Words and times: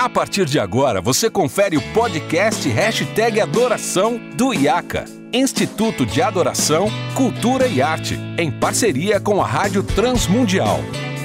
A 0.00 0.08
partir 0.08 0.46
de 0.46 0.58
agora, 0.58 0.98
você 0.98 1.28
confere 1.28 1.76
o 1.76 1.92
podcast 1.92 2.66
Hashtag 2.66 3.38
Adoração 3.38 4.18
do 4.34 4.54
IACA, 4.54 5.04
Instituto 5.30 6.06
de 6.06 6.22
Adoração, 6.22 6.88
Cultura 7.14 7.66
e 7.66 7.82
Arte, 7.82 8.16
em 8.38 8.50
parceria 8.50 9.20
com 9.20 9.42
a 9.42 9.46
Rádio 9.46 9.82
Transmundial. 9.82 10.78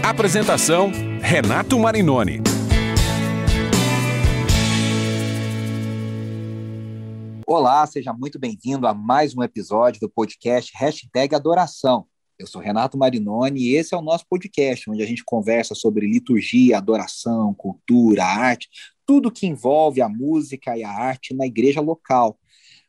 Apresentação, 0.03 0.91
Renato 1.21 1.79
Marinoni. 1.79 2.42
Olá, 7.47 7.87
seja 7.87 8.12
muito 8.12 8.37
bem-vindo 8.37 8.85
a 8.85 8.94
mais 8.94 9.33
um 9.37 9.42
episódio 9.42 10.01
do 10.01 10.10
podcast 10.10 10.73
Hashtag 10.76 11.33
Adoração. 11.33 12.05
Eu 12.38 12.47
sou 12.47 12.62
Renato 12.62 12.97
Marinoni 12.97 13.62
e 13.62 13.76
esse 13.76 13.94
é 13.96 13.97
o 13.97 14.02
nosso 14.02 14.26
podcast, 14.29 14.90
onde 14.90 15.02
a 15.02 15.06
gente 15.06 15.24
conversa 15.24 15.74
sobre 15.74 16.05
liturgia, 16.05 16.77
adoração, 16.77 17.54
cultura, 17.54 18.26
arte, 18.26 18.70
tudo 19.05 19.31
que 19.31 19.48
envolve 19.48 20.02
a 20.02 20.09
música 20.09 20.77
e 20.77 20.84
a 20.84 20.90
arte 20.90 21.34
na 21.34 21.45
igreja 21.45 21.79
local. 21.79 22.38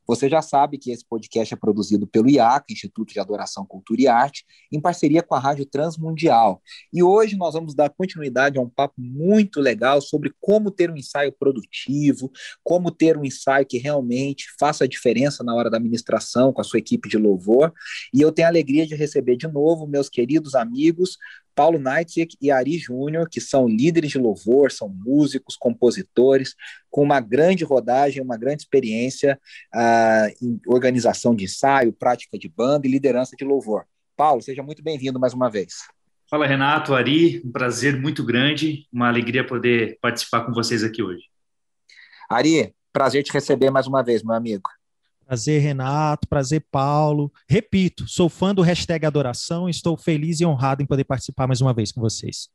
Você 0.06 0.28
já 0.28 0.40
sabe 0.40 0.78
que 0.78 0.90
esse 0.90 1.04
podcast 1.04 1.52
é 1.52 1.56
produzido 1.56 2.06
pelo 2.06 2.30
IAC, 2.30 2.72
Instituto 2.72 3.12
de 3.12 3.18
Adoração, 3.18 3.66
Cultura 3.66 4.00
e 4.00 4.06
Arte, 4.06 4.44
em 4.70 4.80
parceria 4.80 5.22
com 5.22 5.34
a 5.34 5.38
Rádio 5.38 5.66
Transmundial. 5.66 6.62
E 6.92 7.02
hoje 7.02 7.36
nós 7.36 7.54
vamos 7.54 7.74
dar 7.74 7.90
continuidade 7.90 8.58
a 8.58 8.60
um 8.60 8.68
papo 8.68 8.94
muito 8.98 9.60
legal 9.60 10.00
sobre 10.00 10.32
como 10.40 10.70
ter 10.70 10.90
um 10.90 10.96
ensaio 10.96 11.32
produtivo, 11.32 12.30
como 12.62 12.90
ter 12.90 13.16
um 13.16 13.24
ensaio 13.24 13.66
que 13.66 13.78
realmente 13.78 14.46
faça 14.58 14.84
a 14.84 14.88
diferença 14.88 15.42
na 15.42 15.54
hora 15.54 15.68
da 15.68 15.78
administração 15.78 16.52
com 16.52 16.60
a 16.60 16.64
sua 16.64 16.78
equipe 16.78 17.08
de 17.08 17.18
louvor. 17.18 17.72
E 18.14 18.20
eu 18.20 18.30
tenho 18.30 18.46
a 18.46 18.50
alegria 18.50 18.86
de 18.86 18.94
receber 18.94 19.36
de 19.36 19.48
novo 19.48 19.86
meus 19.86 20.08
queridos 20.08 20.54
amigos 20.54 21.18
Paulo 21.56 21.78
Neitzik 21.78 22.36
e 22.38 22.50
Ari 22.50 22.76
Júnior, 22.76 23.30
que 23.30 23.40
são 23.40 23.66
líderes 23.66 24.10
de 24.10 24.18
louvor, 24.18 24.70
são 24.70 24.90
músicos, 24.90 25.56
compositores, 25.56 26.54
com 26.96 27.02
uma 27.02 27.20
grande 27.20 27.62
rodagem, 27.62 28.22
uma 28.22 28.38
grande 28.38 28.62
experiência 28.62 29.38
uh, 29.74 30.34
em 30.42 30.58
organização 30.66 31.34
de 31.34 31.44
ensaio, 31.44 31.92
prática 31.92 32.38
de 32.38 32.48
banda 32.48 32.86
e 32.86 32.90
liderança 32.90 33.36
de 33.36 33.44
louvor. 33.44 33.84
Paulo, 34.16 34.40
seja 34.40 34.62
muito 34.62 34.82
bem-vindo 34.82 35.20
mais 35.20 35.34
uma 35.34 35.50
vez. 35.50 35.74
Fala, 36.30 36.46
Renato, 36.46 36.94
Ari, 36.94 37.42
um 37.44 37.52
prazer 37.52 38.00
muito 38.00 38.24
grande, 38.24 38.86
uma 38.90 39.08
alegria 39.08 39.46
poder 39.46 39.98
participar 40.00 40.46
com 40.46 40.54
vocês 40.54 40.82
aqui 40.82 41.02
hoje. 41.02 41.24
Ari, 42.30 42.74
prazer 42.94 43.22
te 43.22 43.30
receber 43.30 43.70
mais 43.70 43.86
uma 43.86 44.02
vez, 44.02 44.22
meu 44.22 44.34
amigo. 44.34 44.70
Prazer, 45.26 45.60
Renato. 45.60 46.26
Prazer, 46.26 46.64
Paulo. 46.70 47.30
Repito, 47.46 48.08
sou 48.08 48.30
fã 48.30 48.54
do 48.54 48.62
hashtag 48.62 49.04
Adoração 49.04 49.68
e 49.68 49.70
estou 49.70 49.98
feliz 49.98 50.40
e 50.40 50.46
honrado 50.46 50.82
em 50.82 50.86
poder 50.86 51.04
participar 51.04 51.46
mais 51.46 51.60
uma 51.60 51.74
vez 51.74 51.92
com 51.92 52.00
vocês. 52.00 52.48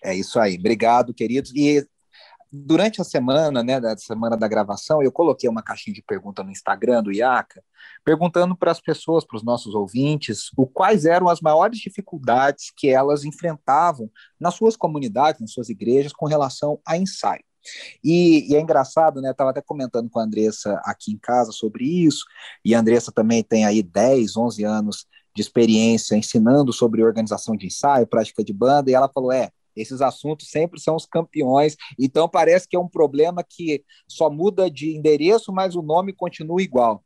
É 0.00 0.14
isso 0.14 0.38
aí. 0.38 0.56
Obrigado, 0.56 1.12
queridos. 1.12 1.52
E 1.56 1.84
durante 2.52 3.00
a 3.00 3.04
semana, 3.04 3.62
né, 3.62 3.80
da 3.80 3.96
semana 3.96 4.36
da 4.36 4.48
gravação, 4.48 5.02
eu 5.02 5.12
coloquei 5.12 5.48
uma 5.48 5.62
caixinha 5.62 5.94
de 5.94 6.02
pergunta 6.02 6.42
no 6.42 6.50
Instagram 6.50 7.02
do 7.02 7.12
IACA, 7.12 7.62
perguntando 8.04 8.56
para 8.56 8.70
as 8.70 8.80
pessoas, 8.80 9.24
para 9.24 9.36
os 9.36 9.44
nossos 9.44 9.74
ouvintes, 9.74 10.50
o 10.56 10.66
quais 10.66 11.04
eram 11.04 11.28
as 11.28 11.40
maiores 11.40 11.78
dificuldades 11.78 12.72
que 12.76 12.88
elas 12.88 13.24
enfrentavam 13.24 14.10
nas 14.38 14.54
suas 14.54 14.76
comunidades, 14.76 15.40
nas 15.40 15.52
suas 15.52 15.68
igrejas, 15.68 16.12
com 16.12 16.26
relação 16.26 16.80
a 16.86 16.96
ensaio. 16.96 17.44
E, 18.02 18.50
e, 18.50 18.56
é 18.56 18.60
engraçado, 18.60 19.20
né? 19.20 19.30
Estava 19.30 19.50
até 19.50 19.60
comentando 19.60 20.08
com 20.08 20.18
a 20.18 20.24
Andressa 20.24 20.80
aqui 20.84 21.12
em 21.12 21.18
casa 21.18 21.52
sobre 21.52 21.84
isso, 21.84 22.24
e 22.64 22.74
a 22.74 22.80
Andressa 22.80 23.12
também 23.12 23.42
tem 23.42 23.64
aí 23.64 23.82
10, 23.82 24.36
11 24.36 24.64
anos 24.64 25.06
de 25.34 25.42
experiência 25.42 26.16
ensinando 26.16 26.72
sobre 26.72 27.04
organização 27.04 27.54
de 27.56 27.66
ensaio, 27.66 28.06
prática 28.06 28.42
de 28.42 28.52
banda, 28.52 28.90
e 28.90 28.94
ela 28.94 29.10
falou: 29.12 29.30
é, 29.30 29.50
esses 29.80 30.00
assuntos 30.00 30.48
sempre 30.48 30.80
são 30.80 30.96
os 30.96 31.06
campeões, 31.06 31.76
então 31.98 32.28
parece 32.28 32.68
que 32.68 32.76
é 32.76 32.80
um 32.80 32.88
problema 32.88 33.44
que 33.48 33.84
só 34.08 34.30
muda 34.30 34.70
de 34.70 34.96
endereço, 34.96 35.52
mas 35.52 35.74
o 35.74 35.82
nome 35.82 36.12
continua 36.12 36.62
igual. 36.62 37.04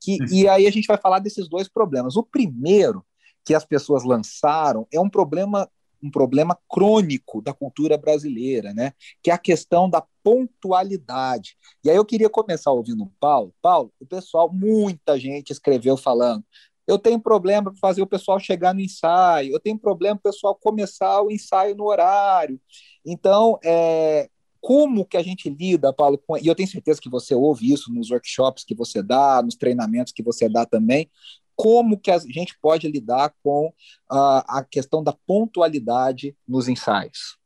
Que, 0.00 0.18
e 0.30 0.46
aí 0.46 0.66
a 0.66 0.70
gente 0.70 0.86
vai 0.86 0.98
falar 0.98 1.18
desses 1.18 1.48
dois 1.48 1.68
problemas. 1.68 2.16
O 2.16 2.22
primeiro 2.22 3.04
que 3.44 3.54
as 3.54 3.64
pessoas 3.64 4.04
lançaram 4.04 4.86
é 4.92 5.00
um 5.00 5.08
problema 5.08 5.68
um 6.04 6.10
problema 6.10 6.58
crônico 6.68 7.40
da 7.40 7.54
cultura 7.54 7.96
brasileira, 7.96 8.74
né? 8.74 8.92
Que 9.22 9.30
é 9.30 9.34
a 9.34 9.38
questão 9.38 9.88
da 9.88 10.04
pontualidade. 10.22 11.56
E 11.82 11.88
aí 11.88 11.96
eu 11.96 12.04
queria 12.04 12.28
começar 12.28 12.70
ouvindo 12.72 13.04
o 13.04 13.12
Paulo. 13.18 13.54
Paulo, 13.62 13.90
o 13.98 14.04
pessoal, 14.04 14.52
muita 14.52 15.18
gente 15.18 15.50
escreveu 15.50 15.96
falando. 15.96 16.44
Eu 16.86 16.98
tenho 16.98 17.18
problema 17.18 17.70
para 17.70 17.80
fazer 17.80 18.02
o 18.02 18.06
pessoal 18.06 18.38
chegar 18.38 18.74
no 18.74 18.80
ensaio. 18.80 19.52
Eu 19.52 19.60
tenho 19.60 19.78
problema 19.78 20.16
o 20.16 20.22
pessoal 20.22 20.54
começar 20.54 21.22
o 21.22 21.30
ensaio 21.30 21.74
no 21.74 21.84
horário. 21.84 22.60
Então, 23.04 23.58
é, 23.64 24.28
como 24.60 25.04
que 25.04 25.16
a 25.16 25.22
gente 25.22 25.48
lida, 25.48 25.92
Paulo, 25.92 26.18
com... 26.26 26.36
e 26.38 26.46
eu 26.46 26.54
tenho 26.54 26.68
certeza 26.68 27.00
que 27.00 27.10
você 27.10 27.34
ouve 27.34 27.72
isso 27.72 27.92
nos 27.92 28.10
workshops 28.10 28.64
que 28.64 28.74
você 28.74 29.02
dá, 29.02 29.42
nos 29.42 29.56
treinamentos 29.56 30.12
que 30.12 30.22
você 30.22 30.48
dá 30.48 30.64
também, 30.64 31.10
como 31.56 31.98
que 31.98 32.10
a 32.10 32.18
gente 32.18 32.56
pode 32.60 32.88
lidar 32.88 33.32
com 33.42 33.68
uh, 33.68 34.42
a 34.48 34.66
questão 34.68 35.02
da 35.04 35.14
pontualidade 35.26 36.34
nos 36.48 36.68
ensaios? 36.68 37.38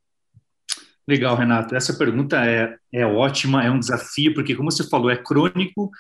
Legal, 1.09 1.37
Renato. 1.37 1.75
Essa 1.75 1.95
pergunta 1.95 2.45
é, 2.45 2.77
é 2.93 3.05
ótima, 3.05 3.65
é 3.65 3.71
um 3.71 3.79
desafio, 3.79 4.35
porque, 4.35 4.55
como 4.55 4.71
você 4.71 4.89
falou, 4.89 5.11
é 5.11 5.17
crônico, 5.17 5.91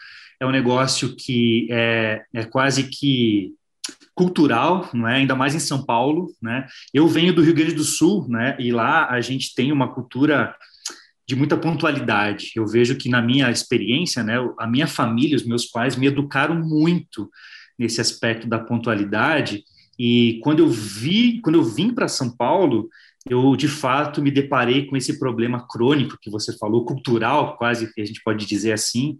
é 0.41 0.47
um 0.47 0.50
negócio 0.50 1.15
que 1.16 1.69
é, 1.71 2.22
é 2.34 2.44
quase 2.44 2.84
que 2.84 3.54
cultural, 4.15 4.91
não 4.93 5.06
é? 5.06 5.16
ainda 5.16 5.34
mais 5.34 5.54
em 5.54 5.60
São 5.60 5.84
Paulo. 5.84 6.32
Né? 6.43 6.66
Eu 6.93 7.06
venho 7.06 7.32
do 7.32 7.43
Rio 7.43 7.54
Grande 7.54 7.75
do 7.75 7.84
Sul, 7.84 8.26
né? 8.28 8.56
e 8.59 8.72
lá 8.72 9.09
a 9.09 9.21
gente 9.21 9.54
tem 9.54 9.71
uma 9.71 9.93
cultura 9.93 10.54
de 11.28 11.37
muita 11.37 11.56
pontualidade. 11.56 12.53
Eu 12.56 12.66
vejo 12.66 12.97
que 12.97 13.09
na 13.09 13.21
minha 13.21 13.50
experiência, 13.50 14.25
né, 14.25 14.37
a 14.59 14.66
minha 14.66 14.87
família, 14.87 15.37
os 15.37 15.44
meus 15.44 15.66
pais 15.66 15.94
me 15.94 16.06
educaram 16.06 16.54
muito 16.54 17.31
nesse 17.78 18.00
aspecto 18.00 18.48
da 18.48 18.59
pontualidade. 18.59 19.62
E 19.98 20.41
quando 20.43 20.60
eu 20.60 20.69
vi, 20.69 21.38
quando 21.43 21.56
eu 21.56 21.62
vim 21.62 21.93
para 21.93 22.09
São 22.09 22.34
Paulo, 22.34 22.88
eu 23.28 23.54
de 23.56 23.69
fato 23.69 24.22
me 24.22 24.31
deparei 24.31 24.87
com 24.87 24.97
esse 24.97 25.19
problema 25.19 25.66
crônico 25.69 26.16
que 26.21 26.31
você 26.31 26.56
falou, 26.56 26.87
cultural, 26.87 27.59
quase 27.59 27.93
que 27.93 28.00
a 28.00 28.04
gente 28.06 28.22
pode 28.25 28.47
dizer 28.47 28.72
assim, 28.72 29.19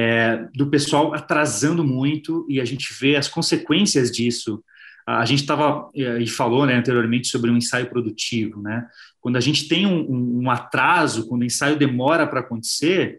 é, 0.00 0.46
do 0.54 0.68
pessoal 0.68 1.12
atrasando 1.12 1.82
muito 1.82 2.46
e 2.48 2.60
a 2.60 2.64
gente 2.64 2.94
vê 3.00 3.16
as 3.16 3.26
consequências 3.26 4.12
disso. 4.12 4.62
A 5.04 5.24
gente 5.24 5.40
estava 5.40 5.90
é, 5.92 6.22
e 6.22 6.26
falou 6.28 6.64
né, 6.64 6.76
anteriormente 6.76 7.26
sobre 7.26 7.50
um 7.50 7.56
ensaio 7.56 7.90
produtivo, 7.90 8.62
né? 8.62 8.86
Quando 9.20 9.34
a 9.34 9.40
gente 9.40 9.66
tem 9.66 9.86
um, 9.86 10.44
um 10.44 10.50
atraso, 10.52 11.26
quando 11.26 11.42
o 11.42 11.46
ensaio 11.46 11.76
demora 11.76 12.28
para 12.28 12.38
acontecer, 12.38 13.18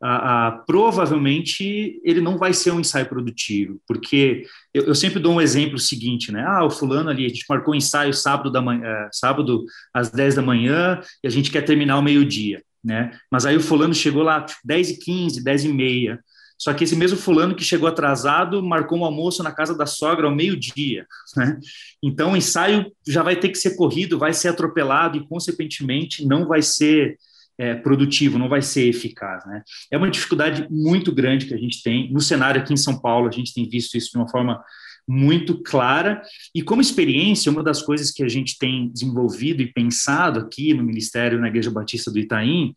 ah, 0.00 0.46
ah, 0.46 0.52
provavelmente 0.68 2.00
ele 2.04 2.20
não 2.20 2.38
vai 2.38 2.54
ser 2.54 2.70
um 2.70 2.78
ensaio 2.78 3.06
produtivo, 3.06 3.80
porque 3.84 4.44
eu, 4.72 4.84
eu, 4.84 4.94
sempre 4.94 5.18
dou 5.18 5.34
um 5.34 5.40
exemplo 5.40 5.80
seguinte, 5.80 6.30
né? 6.30 6.44
Ah, 6.46 6.64
o 6.64 6.70
fulano 6.70 7.10
ali, 7.10 7.26
a 7.26 7.28
gente 7.28 7.44
marcou 7.48 7.74
um 7.74 7.76
ensaio 7.76 8.14
sábado, 8.14 8.52
da 8.52 8.62
manhã, 8.62 8.82
eh, 8.84 9.08
sábado 9.12 9.64
às 9.92 10.10
10 10.10 10.36
da 10.36 10.42
manhã 10.42 11.00
e 11.24 11.26
a 11.26 11.30
gente 11.30 11.50
quer 11.50 11.62
terminar 11.62 11.94
ao 11.94 12.02
meio-dia, 12.02 12.62
né? 12.82 13.12
Mas 13.30 13.46
aí 13.46 13.56
o 13.56 13.60
fulano 13.60 13.94
chegou 13.94 14.22
lá 14.22 14.44
10 14.64 14.90
e 14.90 14.98
15, 14.98 15.44
10 15.44 15.64
e 15.64 15.68
meia, 15.72 16.20
só 16.58 16.74
que 16.74 16.84
esse 16.84 16.94
mesmo 16.94 17.16
fulano 17.16 17.54
que 17.54 17.64
chegou 17.64 17.88
atrasado 17.88 18.62
marcou 18.62 18.98
um 18.98 19.04
almoço 19.04 19.42
na 19.42 19.50
casa 19.50 19.74
da 19.74 19.86
sogra 19.86 20.26
ao 20.26 20.34
meio-dia, 20.34 21.06
né? 21.34 21.58
Então 22.02 22.32
o 22.32 22.36
ensaio 22.36 22.92
já 23.06 23.22
vai 23.22 23.34
ter 23.34 23.48
que 23.48 23.56
ser 23.56 23.76
corrido, 23.76 24.18
vai 24.18 24.34
ser 24.34 24.48
atropelado 24.48 25.16
e, 25.16 25.26
consequentemente, 25.26 26.26
não 26.26 26.46
vai 26.46 26.60
ser 26.60 27.16
é, 27.60 27.74
produtivo, 27.74 28.38
não 28.38 28.48
vai 28.48 28.62
ser 28.62 28.88
eficaz. 28.88 29.44
Né? 29.46 29.62
É 29.90 29.96
uma 29.96 30.10
dificuldade 30.10 30.66
muito 30.70 31.12
grande 31.12 31.46
que 31.46 31.54
a 31.54 31.58
gente 31.58 31.82
tem. 31.82 32.10
No 32.10 32.20
cenário 32.20 32.60
aqui 32.60 32.72
em 32.72 32.76
São 32.76 32.98
Paulo, 32.98 33.28
a 33.28 33.30
gente 33.30 33.52
tem 33.52 33.68
visto 33.68 33.96
isso 33.96 34.12
de 34.12 34.18
uma 34.18 34.28
forma 34.28 34.62
muito 35.10 35.60
clara. 35.60 36.22
E 36.54 36.62
como 36.62 36.80
experiência, 36.80 37.50
uma 37.50 37.64
das 37.64 37.82
coisas 37.82 38.12
que 38.12 38.22
a 38.22 38.28
gente 38.28 38.56
tem 38.56 38.88
desenvolvido 38.88 39.60
e 39.60 39.72
pensado 39.72 40.38
aqui 40.38 40.72
no 40.72 40.84
Ministério, 40.84 41.40
na 41.40 41.48
Igreja 41.48 41.68
Batista 41.68 42.12
do 42.12 42.18
Itaim, 42.20 42.72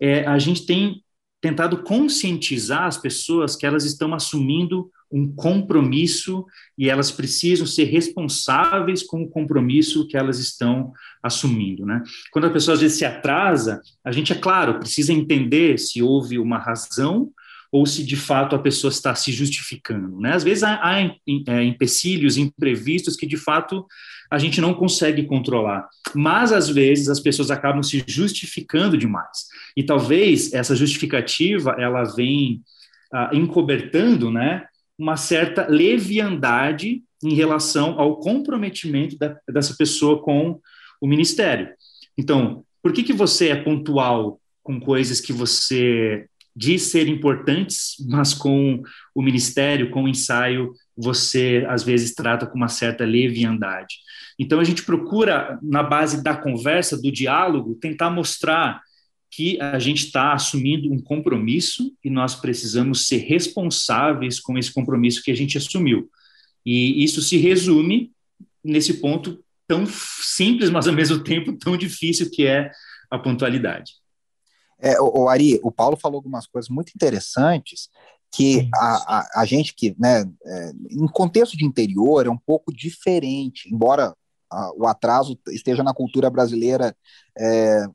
é 0.00 0.26
a 0.26 0.36
gente 0.36 0.66
tem 0.66 1.00
tentado 1.40 1.84
conscientizar 1.84 2.86
as 2.86 2.98
pessoas 2.98 3.54
que 3.54 3.64
elas 3.64 3.84
estão 3.84 4.12
assumindo 4.12 4.90
um 5.12 5.32
compromisso 5.32 6.44
e 6.76 6.90
elas 6.90 7.12
precisam 7.12 7.66
ser 7.66 7.84
responsáveis 7.84 9.04
com 9.04 9.22
o 9.22 9.28
compromisso 9.28 10.06
que 10.08 10.16
elas 10.16 10.40
estão 10.40 10.92
assumindo, 11.22 11.86
né? 11.86 12.02
Quando 12.32 12.46
a 12.46 12.50
pessoa 12.50 12.74
às 12.74 12.80
vezes 12.80 12.98
se 12.98 13.04
atrasa, 13.04 13.80
a 14.04 14.10
gente 14.10 14.32
é 14.32 14.36
claro 14.36 14.80
precisa 14.80 15.12
entender 15.12 15.78
se 15.78 16.02
houve 16.02 16.36
uma 16.38 16.58
razão 16.58 17.30
ou 17.72 17.86
se 17.86 18.04
de 18.04 18.16
fato 18.16 18.56
a 18.56 18.58
pessoa 18.58 18.90
está 18.90 19.14
se 19.14 19.30
justificando, 19.30 20.20
né? 20.20 20.34
Às 20.34 20.42
vezes 20.42 20.62
há, 20.62 20.80
há 20.82 21.00
é, 21.00 21.64
empecilhos 21.64 22.36
imprevistos 22.36 23.16
que 23.16 23.26
de 23.26 23.36
fato 23.36 23.86
a 24.30 24.38
gente 24.38 24.60
não 24.60 24.74
consegue 24.74 25.24
controlar, 25.24 25.88
mas 26.14 26.52
às 26.52 26.68
vezes 26.68 27.08
as 27.08 27.20
pessoas 27.20 27.50
acabam 27.50 27.82
se 27.82 28.02
justificando 28.06 28.96
demais 28.96 29.48
e 29.76 29.82
talvez 29.82 30.52
essa 30.52 30.74
justificativa 30.74 31.76
ela 31.78 32.04
vem 32.04 32.62
ah, 33.12 33.30
encobertando, 33.32 34.30
né? 34.30 34.66
uma 35.00 35.16
certa 35.16 35.66
leviandade 35.66 37.02
em 37.24 37.34
relação 37.34 37.98
ao 37.98 38.18
comprometimento 38.20 39.16
da, 39.16 39.34
dessa 39.48 39.74
pessoa 39.74 40.20
com 40.22 40.60
o 41.00 41.06
ministério. 41.06 41.70
Então, 42.18 42.62
por 42.82 42.92
que, 42.92 43.02
que 43.02 43.12
você 43.14 43.48
é 43.48 43.56
pontual 43.56 44.38
com 44.62 44.78
coisas 44.78 45.18
que 45.18 45.32
você 45.32 46.26
diz 46.54 46.82
ser 46.82 47.08
importantes, 47.08 47.94
mas 48.08 48.34
com 48.34 48.82
o 49.14 49.22
ministério, 49.22 49.90
com 49.90 50.04
o 50.04 50.08
ensaio, 50.08 50.72
você 50.96 51.64
às 51.68 51.82
vezes 51.82 52.14
trata 52.14 52.46
com 52.46 52.56
uma 52.56 52.68
certa 52.68 53.04
leviandade. 53.04 53.96
Então 54.38 54.58
a 54.58 54.64
gente 54.64 54.82
procura, 54.82 55.58
na 55.62 55.82
base 55.82 56.22
da 56.22 56.36
conversa, 56.36 57.00
do 57.00 57.12
diálogo, 57.12 57.74
tentar 57.74 58.10
mostrar 58.10 58.82
que 59.30 59.60
a 59.60 59.78
gente 59.78 60.06
está 60.06 60.32
assumindo 60.32 60.92
um 60.92 61.00
compromisso 61.00 61.94
e 62.02 62.10
nós 62.10 62.34
precisamos 62.34 63.06
ser 63.06 63.18
responsáveis 63.18 64.40
com 64.40 64.58
esse 64.58 64.72
compromisso 64.72 65.22
que 65.22 65.30
a 65.30 65.36
gente 65.36 65.56
assumiu. 65.56 66.10
E 66.66 67.04
isso 67.04 67.22
se 67.22 67.36
resume 67.36 68.10
nesse 68.62 68.94
ponto 68.94 69.42
tão 69.68 69.86
simples, 69.86 70.68
mas 70.68 70.88
ao 70.88 70.94
mesmo 70.94 71.22
tempo 71.22 71.56
tão 71.56 71.76
difícil 71.76 72.28
que 72.30 72.44
é 72.44 72.70
a 73.10 73.18
pontualidade. 73.18 73.92
É, 74.80 75.00
o, 75.00 75.22
o 75.24 75.28
Ari, 75.28 75.60
o 75.62 75.70
Paulo 75.70 75.96
falou 75.96 76.18
algumas 76.18 76.46
coisas 76.46 76.68
muito 76.68 76.92
interessantes 76.94 77.88
que 78.32 78.68
a, 78.74 79.18
a, 79.18 79.40
a, 79.42 79.44
gente 79.44 79.74
que, 79.74 79.94
né, 79.98 80.24
é, 80.44 80.72
em 80.90 81.06
contexto 81.08 81.56
de 81.56 81.64
interior 81.64 82.26
é 82.26 82.30
um 82.30 82.38
pouco 82.38 82.72
diferente, 82.72 83.68
embora 83.72 84.14
a, 84.48 84.72
o 84.76 84.86
atraso 84.86 85.38
esteja 85.48 85.82
na 85.82 85.92
cultura 85.92 86.30
brasileira 86.30 86.96
é, 87.36 87.86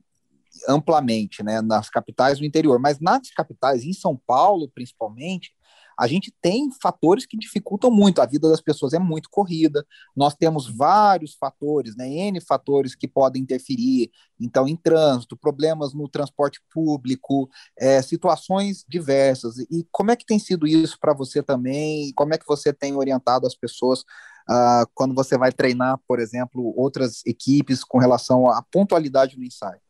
amplamente, 0.68 1.42
né, 1.42 1.60
nas 1.60 1.88
capitais 1.88 2.38
do 2.38 2.44
interior, 2.44 2.78
mas 2.78 3.00
nas 3.00 3.30
capitais, 3.30 3.84
em 3.84 3.92
São 3.92 4.20
Paulo 4.26 4.70
principalmente, 4.74 5.56
a 5.98 6.06
gente 6.06 6.32
tem 6.42 6.70
fatores 6.82 7.24
que 7.24 7.38
dificultam 7.38 7.90
muito, 7.90 8.20
a 8.20 8.26
vida 8.26 8.50
das 8.50 8.60
pessoas 8.60 8.92
é 8.92 8.98
muito 8.98 9.30
corrida, 9.30 9.84
nós 10.14 10.34
temos 10.34 10.68
vários 10.68 11.34
fatores, 11.34 11.96
né, 11.96 12.06
N 12.06 12.40
fatores 12.40 12.94
que 12.94 13.08
podem 13.08 13.40
interferir, 13.42 14.10
então, 14.38 14.68
em 14.68 14.76
trânsito, 14.76 15.36
problemas 15.36 15.94
no 15.94 16.06
transporte 16.06 16.60
público, 16.72 17.48
é, 17.78 18.02
situações 18.02 18.84
diversas. 18.86 19.56
E 19.70 19.86
como 19.90 20.10
é 20.10 20.16
que 20.16 20.26
tem 20.26 20.38
sido 20.38 20.66
isso 20.66 20.98
para 21.00 21.14
você 21.14 21.42
também? 21.42 22.12
Como 22.14 22.34
é 22.34 22.38
que 22.38 22.46
você 22.46 22.72
tem 22.72 22.94
orientado 22.94 23.46
as 23.46 23.54
pessoas 23.54 24.00
uh, 24.00 24.86
quando 24.94 25.14
você 25.14 25.38
vai 25.38 25.50
treinar, 25.50 25.98
por 26.06 26.20
exemplo, 26.20 26.74
outras 26.76 27.24
equipes 27.24 27.82
com 27.82 27.98
relação 27.98 28.46
à 28.46 28.62
pontualidade 28.62 29.38
no 29.38 29.44
ensaio? 29.44 29.80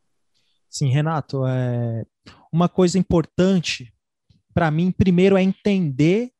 Sim, 0.76 0.90
Renato, 0.90 1.46
é 1.46 2.05
uma 2.52 2.69
coisa 2.69 2.99
importante 2.99 3.94
para 4.52 4.70
mim, 4.70 4.93
primeiro 4.93 5.34
é 5.34 5.43
entender 5.43 6.31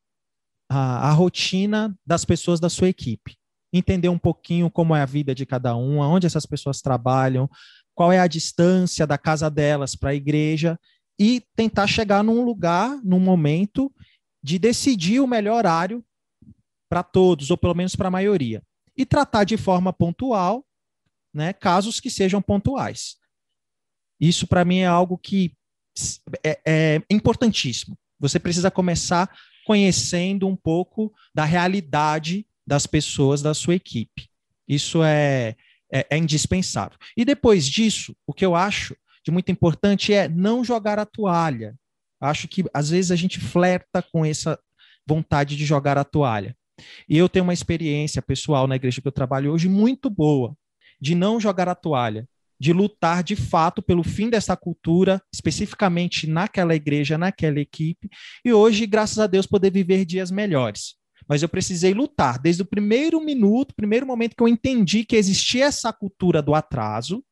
a, 0.69 1.09
a, 1.09 1.11
rotina 1.11 1.97
das 2.05 2.23
pessoas 2.23 2.59
da 2.59 2.69
sua 2.69 2.87
equipe. 2.87 3.35
Entender 3.73 4.09
um 4.09 4.17
pouquinho 4.19 4.69
como 4.69 4.95
é 4.95 5.01
a 5.01 5.07
vida 5.07 5.33
de 5.33 5.43
cada 5.43 5.75
um, 5.75 6.03
aonde 6.03 6.27
essas 6.27 6.45
pessoas 6.45 6.83
trabalham, 6.83 7.49
qual 7.95 8.11
é 8.11 8.19
a 8.19 8.27
distância 8.27 9.07
da 9.07 9.17
casa 9.17 9.49
delas 9.49 9.95
para 9.95 10.11
a 10.11 10.15
igreja 10.15 10.79
e 11.19 11.41
tentar 11.55 11.87
chegar 11.87 12.23
num 12.23 12.45
lugar, 12.45 12.95
num 13.03 13.19
momento 13.19 13.91
de 14.43 14.59
decidir 14.59 15.19
o 15.19 15.25
melhor 15.25 15.57
horário 15.57 16.05
para 16.87 17.01
todos, 17.01 17.49
ou 17.49 17.57
pelo 17.57 17.73
menos 17.73 17.95
para 17.95 18.09
a 18.09 18.11
maioria. 18.11 18.61
E 18.95 19.03
tratar 19.03 19.45
de 19.45 19.57
forma 19.57 19.91
pontual, 19.91 20.63
né, 21.33 21.53
casos 21.53 21.99
que 21.99 22.11
sejam 22.11 22.39
pontuais. 22.39 23.17
Isso, 24.19 24.47
para 24.47 24.65
mim, 24.65 24.79
é 24.79 24.87
algo 24.87 25.17
que 25.17 25.53
é, 26.43 26.59
é 26.65 27.01
importantíssimo. 27.09 27.97
Você 28.19 28.39
precisa 28.39 28.71
começar 28.71 29.29
conhecendo 29.65 30.47
um 30.47 30.55
pouco 30.55 31.13
da 31.33 31.43
realidade 31.43 32.47
das 32.65 32.87
pessoas 32.87 33.41
da 33.41 33.53
sua 33.53 33.75
equipe. 33.75 34.29
Isso 34.67 35.03
é, 35.03 35.55
é, 35.91 36.05
é, 36.09 36.17
indispensável. 36.17 36.97
E 37.15 37.23
depois 37.23 37.67
disso, 37.67 38.15
o 38.25 38.33
que 38.33 38.45
eu 38.45 38.55
acho 38.55 38.95
de 39.23 39.31
muito 39.31 39.51
importante 39.51 40.13
é 40.13 40.27
não 40.27 40.63
jogar 40.63 40.99
a 40.99 41.05
toalha. 41.05 41.75
Acho 42.19 42.47
que 42.47 42.63
às 42.73 42.89
vezes 42.89 43.11
a 43.11 43.15
gente 43.15 43.39
flerta 43.39 44.01
com 44.01 44.25
essa 44.25 44.59
vontade 45.05 45.55
de 45.55 45.65
jogar 45.65 45.97
a 45.97 46.03
toalha. 46.03 46.55
E 47.07 47.17
eu 47.17 47.29
tenho 47.29 47.43
uma 47.43 47.53
experiência 47.53 48.21
pessoal 48.21 48.67
na 48.67 48.75
igreja 48.75 49.01
que 49.01 49.07
eu 49.07 49.11
trabalho 49.11 49.51
hoje 49.51 49.67
muito 49.67 50.09
boa 50.09 50.55
de 50.99 51.15
não 51.15 51.39
jogar 51.39 51.69
a 51.69 51.75
toalha, 51.75 52.27
de 52.59 52.73
lutar 52.73 53.23
de 53.23 53.35
fato 53.35 53.81
pelo 53.81 54.03
fim 54.03 54.29
dessa 54.29 54.55
cultura, 54.55 55.21
especificamente 55.33 56.27
naquela 56.27 56.75
igreja, 56.75 57.17
naquela 57.17 57.59
equipe, 57.59 58.09
e 58.43 58.51
hoje, 58.51 58.85
graças 58.85 59.19
a 59.19 59.27
Deus, 59.27 59.45
poder 59.45 59.71
viver 59.71 60.05
dias 60.05 60.31
melhores. 60.31 60.95
Mas 61.27 61.43
eu 61.43 61.49
precisei 61.49 61.93
lutar 61.93 62.39
desde 62.39 62.61
o 62.61 62.65
primeiro 62.65 63.19
minuto, 63.19 63.75
primeiro 63.75 64.05
momento 64.05 64.35
que 64.35 64.41
eu 64.41 64.47
entendi 64.47 65.03
que 65.03 65.15
existia 65.15 65.65
essa 65.65 65.91
cultura 65.91 66.41
do 66.41 66.55
atraso, 66.55 67.23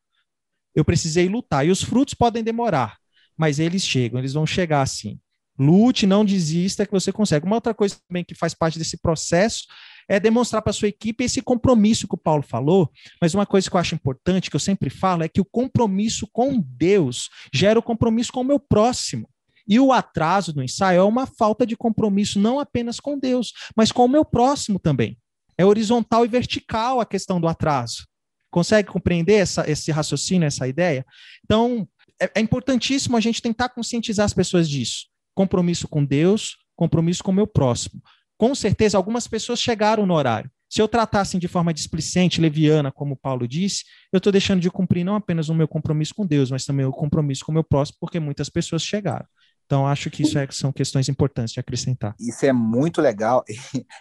eu 0.74 0.84
precisei 0.84 1.28
lutar. 1.28 1.66
E 1.66 1.70
os 1.70 1.82
frutos 1.82 2.12
podem 2.12 2.44
demorar, 2.44 2.98
mas 3.36 3.58
eles 3.58 3.82
chegam, 3.82 4.18
eles 4.18 4.34
vão 4.34 4.46
chegar 4.46 4.82
assim. 4.82 5.18
Lute, 5.58 6.06
não 6.06 6.24
desista, 6.24 6.84
que 6.84 6.92
você 6.92 7.10
consegue. 7.10 7.46
Uma 7.46 7.56
outra 7.56 7.72
coisa 7.72 7.96
também 8.06 8.22
que 8.22 8.34
faz 8.34 8.52
parte 8.52 8.78
desse 8.78 8.98
processo 8.98 9.64
é 10.08 10.20
demonstrar 10.20 10.62
para 10.62 10.72
sua 10.72 10.88
equipe 10.88 11.24
esse 11.24 11.42
compromisso 11.42 12.06
que 12.06 12.14
o 12.14 12.18
Paulo 12.18 12.42
falou. 12.42 12.90
Mas 13.20 13.34
uma 13.34 13.46
coisa 13.46 13.68
que 13.68 13.74
eu 13.74 13.80
acho 13.80 13.94
importante, 13.94 14.50
que 14.50 14.56
eu 14.56 14.60
sempre 14.60 14.88
falo, 14.88 15.24
é 15.24 15.28
que 15.28 15.40
o 15.40 15.44
compromisso 15.44 16.28
com 16.32 16.60
Deus 16.60 17.28
gera 17.52 17.78
o 17.78 17.82
compromisso 17.82 18.32
com 18.32 18.40
o 18.40 18.44
meu 18.44 18.60
próximo. 18.60 19.28
E 19.68 19.80
o 19.80 19.92
atraso 19.92 20.54
no 20.54 20.62
ensaio 20.62 21.00
é 21.00 21.02
uma 21.02 21.26
falta 21.26 21.66
de 21.66 21.76
compromisso 21.76 22.38
não 22.38 22.60
apenas 22.60 23.00
com 23.00 23.18
Deus, 23.18 23.52
mas 23.74 23.90
com 23.90 24.04
o 24.04 24.08
meu 24.08 24.24
próximo 24.24 24.78
também. 24.78 25.18
É 25.58 25.64
horizontal 25.64 26.24
e 26.24 26.28
vertical 26.28 27.00
a 27.00 27.06
questão 27.06 27.40
do 27.40 27.48
atraso. 27.48 28.06
Consegue 28.48 28.88
compreender 28.88 29.34
essa, 29.34 29.68
esse 29.68 29.90
raciocínio, 29.90 30.46
essa 30.46 30.68
ideia? 30.68 31.04
Então, 31.44 31.88
é, 32.22 32.30
é 32.36 32.40
importantíssimo 32.40 33.16
a 33.16 33.20
gente 33.20 33.42
tentar 33.42 33.70
conscientizar 33.70 34.24
as 34.24 34.32
pessoas 34.32 34.68
disso. 34.68 35.06
Compromisso 35.34 35.88
com 35.88 36.04
Deus, 36.04 36.56
compromisso 36.76 37.24
com 37.24 37.32
o 37.32 37.34
meu 37.34 37.46
próximo 37.46 38.00
com 38.36 38.54
certeza 38.54 38.96
algumas 38.96 39.26
pessoas 39.26 39.60
chegaram 39.60 40.06
no 40.06 40.14
horário. 40.14 40.50
Se 40.68 40.82
eu 40.82 40.88
tratasse 40.88 41.38
de 41.38 41.46
forma 41.46 41.72
displicente, 41.72 42.40
leviana, 42.40 42.90
como 42.90 43.16
Paulo 43.16 43.46
disse, 43.46 43.84
eu 44.12 44.18
estou 44.18 44.32
deixando 44.32 44.60
de 44.60 44.70
cumprir 44.70 45.04
não 45.04 45.14
apenas 45.14 45.48
o 45.48 45.54
meu 45.54 45.68
compromisso 45.68 46.14
com 46.14 46.26
Deus, 46.26 46.50
mas 46.50 46.64
também 46.64 46.84
o 46.84 46.90
compromisso 46.90 47.44
com 47.44 47.52
o 47.52 47.54
meu 47.54 47.64
próximo, 47.64 47.98
porque 48.00 48.18
muitas 48.18 48.48
pessoas 48.48 48.82
chegaram. 48.82 49.26
Então, 49.66 49.84
acho 49.84 50.08
que 50.10 50.22
isso 50.22 50.38
é, 50.38 50.46
são 50.50 50.72
questões 50.72 51.08
importantes 51.08 51.52
de 51.52 51.58
acrescentar. 51.58 52.14
Isso 52.20 52.46
é 52.46 52.52
muito 52.52 53.00
legal. 53.00 53.44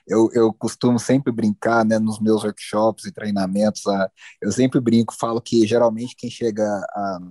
Eu, 0.07 0.29
eu 0.33 0.53
costumo 0.53 0.99
sempre 0.99 1.31
brincar 1.31 1.83
né, 1.83 1.97
nos 1.97 2.19
meus 2.19 2.43
workshops 2.43 3.05
e 3.05 3.11
treinamentos. 3.11 3.81
Eu 4.39 4.51
sempre 4.51 4.79
brinco, 4.79 5.15
falo 5.15 5.41
que 5.41 5.65
geralmente 5.65 6.15
quem 6.15 6.29
chega 6.29 6.63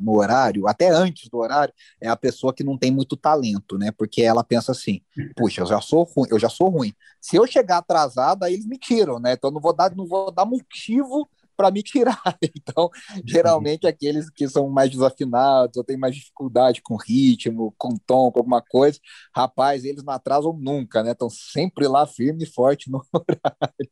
no 0.01 0.17
horário, 0.17 0.67
até 0.67 0.91
antes 0.91 1.29
do 1.29 1.39
horário, 1.39 1.73
é 2.01 2.09
a 2.09 2.17
pessoa 2.17 2.53
que 2.53 2.65
não 2.65 2.77
tem 2.77 2.91
muito 2.91 3.17
talento, 3.17 3.79
né? 3.79 3.93
Porque 3.97 4.23
ela 4.23 4.43
pensa 4.43 4.73
assim: 4.73 5.01
puxa, 5.37 5.63
eu 5.63 5.67
já 5.67 5.81
sou 5.81 6.03
ruim, 6.03 6.29
eu 6.31 6.39
já 6.39 6.49
sou 6.49 6.69
ruim. 6.69 6.93
Se 7.21 7.37
eu 7.37 7.47
chegar 7.47 7.79
atrasado, 7.79 8.43
aí 8.43 8.55
eles 8.55 8.67
me 8.67 8.77
tiram, 8.77 9.21
né? 9.21 9.35
Então 9.35 9.51
não 9.51 9.61
vou 9.61 9.73
dar, 9.73 9.95
não 9.95 10.07
vou 10.07 10.33
dar 10.33 10.45
motivo 10.45 11.29
para 11.57 11.71
me 11.71 11.83
tirar. 11.83 12.21
Então, 12.67 12.89
geralmente 13.25 13.87
aqueles 13.87 14.31
que 14.31 14.49
são 14.49 14.69
mais 14.69 14.91
desafinados 14.91 15.77
ou 15.77 15.85
têm 15.85 15.97
mais 15.97 16.15
dificuldade 16.15 16.81
com 16.83 16.97
ritmo, 16.97 17.75
com 17.77 17.97
tom, 18.07 18.31
com 18.31 18.39
alguma 18.39 18.63
coisa, 18.63 18.99
rapaz, 19.35 19.85
eles 19.85 20.03
não 20.03 20.15
atrasam 20.15 20.57
nunca, 20.59 21.03
né? 21.03 21.13
Estão 21.13 21.29
sempre 21.29 21.87
lá 21.87 22.07
firme 22.07 22.45
e 22.45 22.47
forte 22.47 22.91
no 22.91 23.05
horário. 23.13 23.91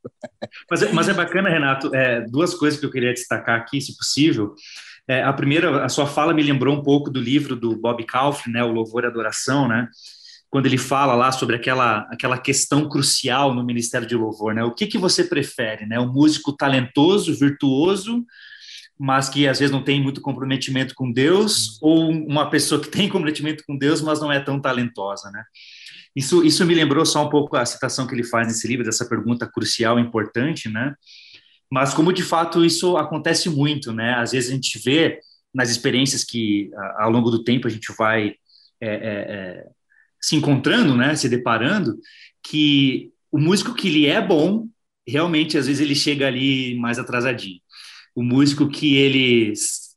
Mas, 0.71 0.83
é, 0.83 0.93
mas 0.93 1.09
é 1.09 1.15
bacana, 1.15 1.51
Renato, 1.51 1.95
é, 1.95 2.21
duas 2.23 2.55
coisas 2.55 2.79
que 2.79 2.87
eu 2.87 2.91
queria 2.91 3.13
destacar 3.13 3.59
aqui, 3.59 3.81
se 3.81 3.97
possível. 3.97 4.55
É, 5.07 5.23
a 5.23 5.33
primeira, 5.33 5.85
a 5.85 5.89
sua 5.89 6.07
fala 6.07 6.33
me 6.33 6.43
lembrou 6.43 6.75
um 6.75 6.83
pouco 6.83 7.11
do 7.11 7.21
livro 7.21 7.57
do 7.57 7.77
Bob 7.77 8.05
Kaufman, 8.05 8.55
né, 8.55 8.65
O 8.65 8.73
Louvor 8.73 9.05
e 9.05 9.07
Adoração, 9.07 9.69
né? 9.69 9.89
Quando 10.53 10.67
ele 10.67 10.77
fala 10.77 11.15
lá 11.15 11.33
sobre 11.33 11.57
aquela, 11.57 12.01
aquela 12.11 12.37
questão 12.37 12.87
crucial 12.87 13.55
no 13.55 13.65
Ministério 13.65 14.07
de 14.07 14.15
Louvor, 14.15 14.53
né? 14.53 14.63
O 14.63 14.75
que, 14.75 14.87
que 14.87 14.99
você 14.99 15.25
prefere, 15.25 15.87
né? 15.87 15.99
Um 15.99 16.13
músico 16.13 16.55
talentoso, 16.55 17.35
virtuoso, 17.35 18.23
mas 19.01 19.31
que 19.31 19.49
às 19.49 19.61
vezes 19.61 19.73
não 19.73 19.83
tem 19.83 19.99
muito 19.99 20.21
comprometimento 20.21 20.95
com 20.95 21.11
Deus, 21.11 21.79
ou 21.81 22.11
uma 22.11 22.51
pessoa 22.51 22.79
que 22.79 22.91
tem 22.91 23.09
comprometimento 23.09 23.65
com 23.67 23.79
Deus, 23.79 24.03
mas 24.03 24.21
não 24.21 24.31
é 24.31 24.41
tão 24.41 24.61
talentosa, 24.61 25.31
né? 25.31 25.43
Isso, 26.15 26.45
isso 26.45 26.67
me 26.67 26.75
lembrou 26.75 27.07
só 27.07 27.25
um 27.25 27.31
pouco 27.31 27.57
a 27.57 27.65
citação 27.65 28.07
que 28.07 28.15
ele 28.15 28.23
faz 28.23 28.47
nesse 28.47 28.69
livro, 28.69 28.85
dessa 28.85 29.09
pergunta 29.09 29.51
crucial, 29.51 29.99
importante, 29.99 30.69
né? 30.69 30.95
Mas 31.71 31.95
como 31.95 32.13
de 32.13 32.23
fato 32.23 32.63
isso 32.63 32.99
acontece 32.99 33.49
muito, 33.49 33.91
né? 33.91 34.17
Às 34.17 34.33
vezes 34.33 34.51
a 34.51 34.55
gente 34.55 34.79
vê 34.85 35.19
nas 35.55 35.71
experiências 35.71 36.23
que 36.23 36.71
ao 36.99 37.11
longo 37.11 37.31
do 37.31 37.43
tempo 37.43 37.67
a 37.67 37.71
gente 37.71 37.91
vai 37.97 38.35
é, 38.83 38.87
é, 38.87 38.93
é 38.93 39.82
se 40.23 40.37
encontrando, 40.37 40.97
né, 40.97 41.17
se 41.17 41.29
deparando, 41.29 41.99
que 42.43 43.11
o 43.31 43.39
músico 43.39 43.75
que 43.75 43.89
ele 43.89 44.07
é 44.07 44.21
bom, 44.21 44.69
realmente 45.07 45.59
às 45.59 45.67
vezes 45.67 45.81
ele 45.81 45.95
chega 45.95 46.27
ali 46.27 46.79
mais 46.79 46.99
atrasadinho. 46.99 47.61
O 48.15 48.23
músico 48.23 48.69
que 48.69 48.95
ele 48.97 49.53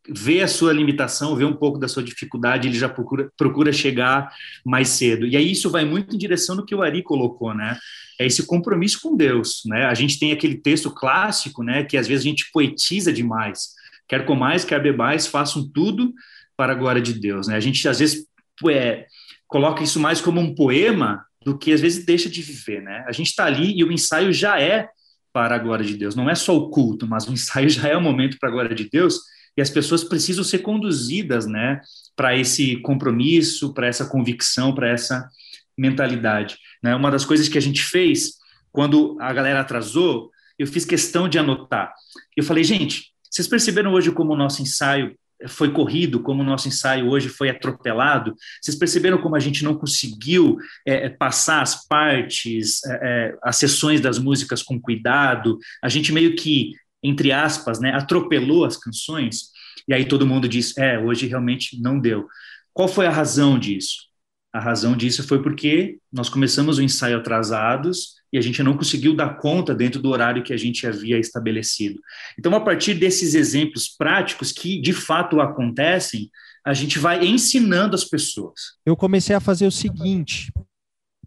vê 0.08 0.41
a 0.41 0.48
sua 0.48 0.72
limitação, 0.72 1.36
vê 1.36 1.44
um 1.46 1.55
pouco 1.55 1.79
da 1.79 1.88
sua 1.88 2.03
dificuldade, 2.03 2.67
ele 2.67 2.77
já 2.77 2.88
procura, 2.88 3.29
procura 3.36 3.74
chegar 3.74 4.32
mais 4.63 4.89
cedo. 4.89 5.25
E 5.25 5.36
aí 5.36 5.51
isso 5.51 5.70
vai 5.70 5.84
muito 5.84 6.15
em 6.15 6.20
direção 6.20 6.55
do 6.55 6.65
que 6.65 6.75
o 6.75 6.82
Ari 6.82 7.01
colocou, 7.01 7.53
né? 7.53 7.77
É 8.20 8.25
esse 8.25 8.46
compromisso 8.46 9.00
com 9.01 9.15
Deus, 9.15 9.63
né? 9.65 9.86
A 9.86 9.94
gente 9.94 10.20
tem 10.20 10.32
aquele 10.32 10.55
texto 10.55 10.91
clássico, 10.91 11.63
né, 11.63 11.84
que 11.84 11.98
às 11.98 12.08
vezes 12.08 12.25
a 12.25 12.29
gente 12.29 12.50
poetiza 12.51 13.12
demais. 13.12 13.74
Quer 14.08 14.25
comais, 14.25 14.63
quer 14.63 14.82
bebais, 14.82 15.27
façam 15.27 15.67
tudo 15.67 16.13
para 16.55 16.74
a 16.74 16.75
glória 16.75 17.01
de 17.01 17.13
Deus. 17.13 17.48
Né? 17.48 17.55
A 17.55 17.60
gente 17.60 17.88
às 17.88 18.00
vezes 18.00 18.27
é, 18.70 19.08
coloca 19.48 19.84
isso 19.84 20.00
mais 20.00 20.22
como 20.22 20.40
um 20.40 20.54
poema 20.54 21.25
do 21.44 21.58
que 21.58 21.72
às 21.72 21.82
vezes 21.82 22.06
deixa 22.06 22.30
de 22.30 22.42
viver. 22.42 22.82
Né? 22.82 23.06
A 23.08 23.12
gente 23.12 23.28
está 23.28 23.46
ali 23.46 23.78
e 23.78 23.84
o 23.84 23.92
ensaio 23.92 24.34
já 24.34 24.60
é 24.60 24.90
para 25.32 25.56
a 25.56 25.60
glória 25.60 25.86
de 25.86 25.96
Deus. 25.96 26.16
Não 26.16 26.30
é 26.30 26.36
só 26.36 26.56
o 26.56 26.70
culto, 26.70 27.08
mas 27.08 27.28
o 27.28 27.32
ensaio 27.34 27.70
já 27.70 27.88
é 27.88 27.96
o 27.96 28.02
momento 28.02 28.38
para 28.40 28.50
a 28.50 28.52
glória 28.52 28.75
de 28.75 28.90
Deus 28.90 29.20
e 29.58 29.62
as 29.62 29.70
pessoas 29.70 30.04
precisam 30.04 30.44
ser 30.44 30.60
conduzidas, 30.60 31.46
né, 31.46 31.80
para 32.16 32.36
esse 32.36 32.78
compromisso, 32.78 33.74
para 33.74 33.88
essa 33.88 34.06
convicção, 34.06 34.74
para 34.74 34.90
essa 34.90 35.30
mentalidade. 35.78 36.58
Né? 36.84 36.96
Uma 36.96 37.12
das 37.12 37.24
coisas 37.24 37.48
que 37.48 37.58
a 37.58 37.62
gente 37.62 37.82
fez 37.82 38.34
quando 38.72 39.18
a 39.22 39.32
galera 39.32 39.62
atrasou, 39.62 40.30
eu 40.60 40.68
fiz 40.68 40.84
questão 40.84 41.30
de 41.30 41.40
anotar. 41.40 41.94
Eu 42.36 42.44
falei, 42.44 42.64
gente, 42.64 43.14
vocês 43.30 43.48
perceberam 43.48 43.94
hoje 43.94 44.12
como 44.12 44.34
o 44.34 44.38
nosso 44.38 44.62
ensaio 44.62 45.16
foi 45.48 45.72
corrido, 45.72 46.22
como 46.22 46.42
o 46.42 46.46
nosso 46.46 46.68
ensaio 46.68 47.10
hoje 47.10 47.30
foi 47.30 47.50
atropelado? 47.50 48.36
Vocês 48.62 48.77
perceberam 48.77 49.18
como 49.18 49.36
a 49.36 49.39
gente 49.39 49.63
não 49.63 49.75
conseguiu 49.75 50.58
é, 50.86 51.06
é 51.06 51.10
passar 51.10 51.62
as 51.62 51.88
partes, 51.88 52.84
é, 52.86 53.00
é, 53.01 53.38
as 53.44 53.58
sessões 53.58 54.01
das 54.01 54.18
músicas 54.18 54.63
com 54.63 54.80
cuidado? 54.80 55.58
A 55.84 55.89
gente 55.89 56.12
meio 56.12 56.36
que, 56.36 56.72
entre 57.04 57.32
aspas, 57.32 57.80
né, 57.80 57.92
atropelou 57.92 58.65
as 58.65 58.77
canções? 58.77 59.51
E 59.88 59.94
aí 59.94 60.06
todo 60.06 60.27
mundo 60.27 60.48
diz: 60.48 60.77
é, 60.77 60.98
hoje 61.00 61.27
realmente 61.27 61.80
não 61.82 62.00
deu. 62.00 62.27
Qual 62.74 62.88
foi 62.88 63.06
a 63.06 63.12
razão 63.12 63.58
disso? 63.60 64.14
A 64.55 64.59
razão 64.62 64.95
disso 64.95 65.27
foi 65.27 65.43
porque 65.43 65.97
nós 66.09 66.29
começamos 66.29 66.77
o 66.77 66.81
ensaio 66.81 67.17
atrasados 67.17 68.13
e 68.31 68.38
a 68.38 68.41
gente 68.41 68.63
não 68.63 68.77
conseguiu 68.77 69.13
dar 69.13 69.35
conta 69.35 69.75
dentro 69.75 70.01
do 70.01 70.07
horário 70.07 70.43
que 70.43 70.53
a 70.53 70.57
gente 70.57 70.88
havia 70.88 71.19
estabelecido. 71.19 72.00
Então, 72.39 72.55
a 72.55 72.62
partir 72.62 72.93
desses 72.93 73.35
exemplos 73.35 73.89
práticos 73.89 74.53
que 74.53 74.79
de 74.79 74.93
fato 74.93 75.41
acontecem, 75.41 76.31
a 76.65 76.74
gente 76.74 76.97
vai 76.97 77.25
ensinando 77.25 77.95
as 77.95 78.05
pessoas. 78.05 78.77
Eu 78.85 78.95
comecei 78.95 79.35
a 79.35 79.41
fazer 79.41 79.67
o 79.67 79.71
seguinte: 79.71 80.53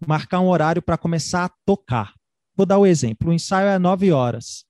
marcar 0.07 0.39
um 0.39 0.47
horário 0.47 0.81
para 0.81 0.97
começar 0.97 1.45
a 1.45 1.51
tocar. 1.63 2.15
Vou 2.55 2.65
dar 2.65 2.79
o 2.79 2.81
um 2.81 2.87
exemplo: 2.87 3.29
o 3.29 3.33
ensaio 3.33 3.67
é 3.67 3.77
9 3.77 4.11
horas. 4.11 4.65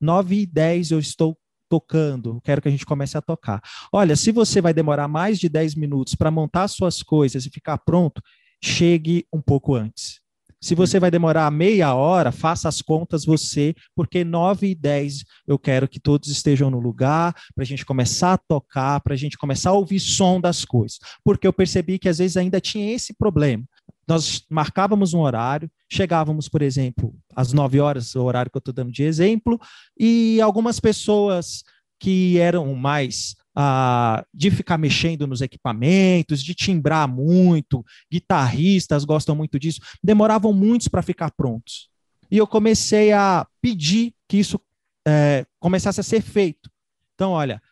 9 0.00 0.36
e 0.36 0.46
10 0.46 0.92
eu 0.92 1.00
estou 1.00 1.36
tocando, 1.74 2.40
quero 2.44 2.62
que 2.62 2.68
a 2.68 2.70
gente 2.70 2.86
comece 2.86 3.18
a 3.18 3.20
tocar. 3.20 3.60
Olha, 3.92 4.14
se 4.14 4.30
você 4.30 4.60
vai 4.60 4.72
demorar 4.72 5.08
mais 5.08 5.40
de 5.40 5.48
10 5.48 5.74
minutos 5.74 6.14
para 6.14 6.30
montar 6.30 6.68
suas 6.68 7.02
coisas 7.02 7.44
e 7.44 7.50
ficar 7.50 7.78
pronto, 7.78 8.22
chegue 8.62 9.26
um 9.32 9.40
pouco 9.40 9.74
antes. 9.74 10.20
Se 10.60 10.76
você 10.76 11.00
vai 11.00 11.10
demorar 11.10 11.50
meia 11.50 11.92
hora, 11.94 12.30
faça 12.30 12.68
as 12.68 12.80
contas 12.80 13.24
você, 13.24 13.74
porque 13.94 14.22
9 14.22 14.68
e 14.68 14.74
10 14.76 15.24
eu 15.48 15.58
quero 15.58 15.88
que 15.88 15.98
todos 15.98 16.28
estejam 16.28 16.70
no 16.70 16.78
lugar, 16.78 17.34
para 17.56 17.64
a 17.64 17.66
gente 17.66 17.84
começar 17.84 18.34
a 18.34 18.38
tocar, 18.38 19.00
para 19.00 19.14
a 19.14 19.16
gente 19.16 19.36
começar 19.36 19.70
a 19.70 19.74
ouvir 19.74 19.98
som 19.98 20.40
das 20.40 20.64
coisas. 20.64 21.00
Porque 21.24 21.46
eu 21.46 21.52
percebi 21.52 21.98
que 21.98 22.08
às 22.08 22.18
vezes 22.18 22.36
ainda 22.36 22.60
tinha 22.60 22.94
esse 22.94 23.12
problema. 23.12 23.64
Nós 24.06 24.44
marcávamos 24.50 25.14
um 25.14 25.20
horário, 25.20 25.70
chegávamos, 25.90 26.48
por 26.48 26.62
exemplo, 26.62 27.14
às 27.34 27.52
9 27.52 27.80
horas, 27.80 28.14
o 28.14 28.22
horário 28.22 28.50
que 28.50 28.56
eu 28.56 28.60
estou 28.60 28.74
dando 28.74 28.92
de 28.92 29.02
exemplo, 29.02 29.58
e 29.98 30.40
algumas 30.40 30.78
pessoas 30.78 31.62
que 31.98 32.38
eram 32.38 32.74
mais 32.74 33.34
ah, 33.56 34.24
de 34.34 34.50
ficar 34.50 34.76
mexendo 34.76 35.26
nos 35.26 35.40
equipamentos, 35.40 36.42
de 36.42 36.54
timbrar 36.54 37.08
muito, 37.08 37.84
guitarristas 38.10 39.04
gostam 39.04 39.34
muito 39.34 39.58
disso, 39.58 39.80
demoravam 40.02 40.52
muitos 40.52 40.88
para 40.88 41.02
ficar 41.02 41.30
prontos. 41.30 41.88
E 42.30 42.36
eu 42.36 42.46
comecei 42.46 43.12
a 43.12 43.46
pedir 43.60 44.12
que 44.28 44.36
isso 44.36 44.60
é, 45.06 45.46
começasse 45.60 46.00
a 46.00 46.04
ser 46.04 46.20
feito. 46.20 46.70
Então, 47.14 47.30
olha, 47.30 47.62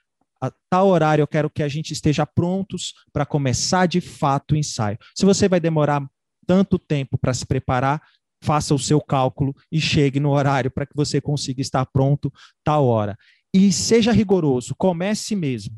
a 0.42 0.52
tal 0.68 0.88
horário 0.88 1.22
eu 1.22 1.26
quero 1.28 1.48
que 1.48 1.62
a 1.62 1.68
gente 1.68 1.92
esteja 1.92 2.26
prontos 2.26 2.94
para 3.12 3.24
começar 3.24 3.86
de 3.86 4.00
fato 4.00 4.52
o 4.52 4.56
ensaio. 4.56 4.98
Se 5.14 5.24
você 5.24 5.48
vai 5.48 5.60
demorar 5.60 6.04
tanto 6.44 6.80
tempo 6.80 7.16
para 7.16 7.32
se 7.32 7.46
preparar, 7.46 8.02
faça 8.42 8.74
o 8.74 8.78
seu 8.78 9.00
cálculo 9.00 9.54
e 9.70 9.80
chegue 9.80 10.18
no 10.18 10.30
horário 10.30 10.68
para 10.68 10.84
que 10.84 10.96
você 10.96 11.20
consiga 11.20 11.60
estar 11.60 11.86
pronto 11.86 12.32
tal 12.64 12.86
hora. 12.86 13.16
E 13.54 13.72
seja 13.72 14.10
rigoroso, 14.10 14.74
comece 14.76 15.36
mesmo, 15.36 15.76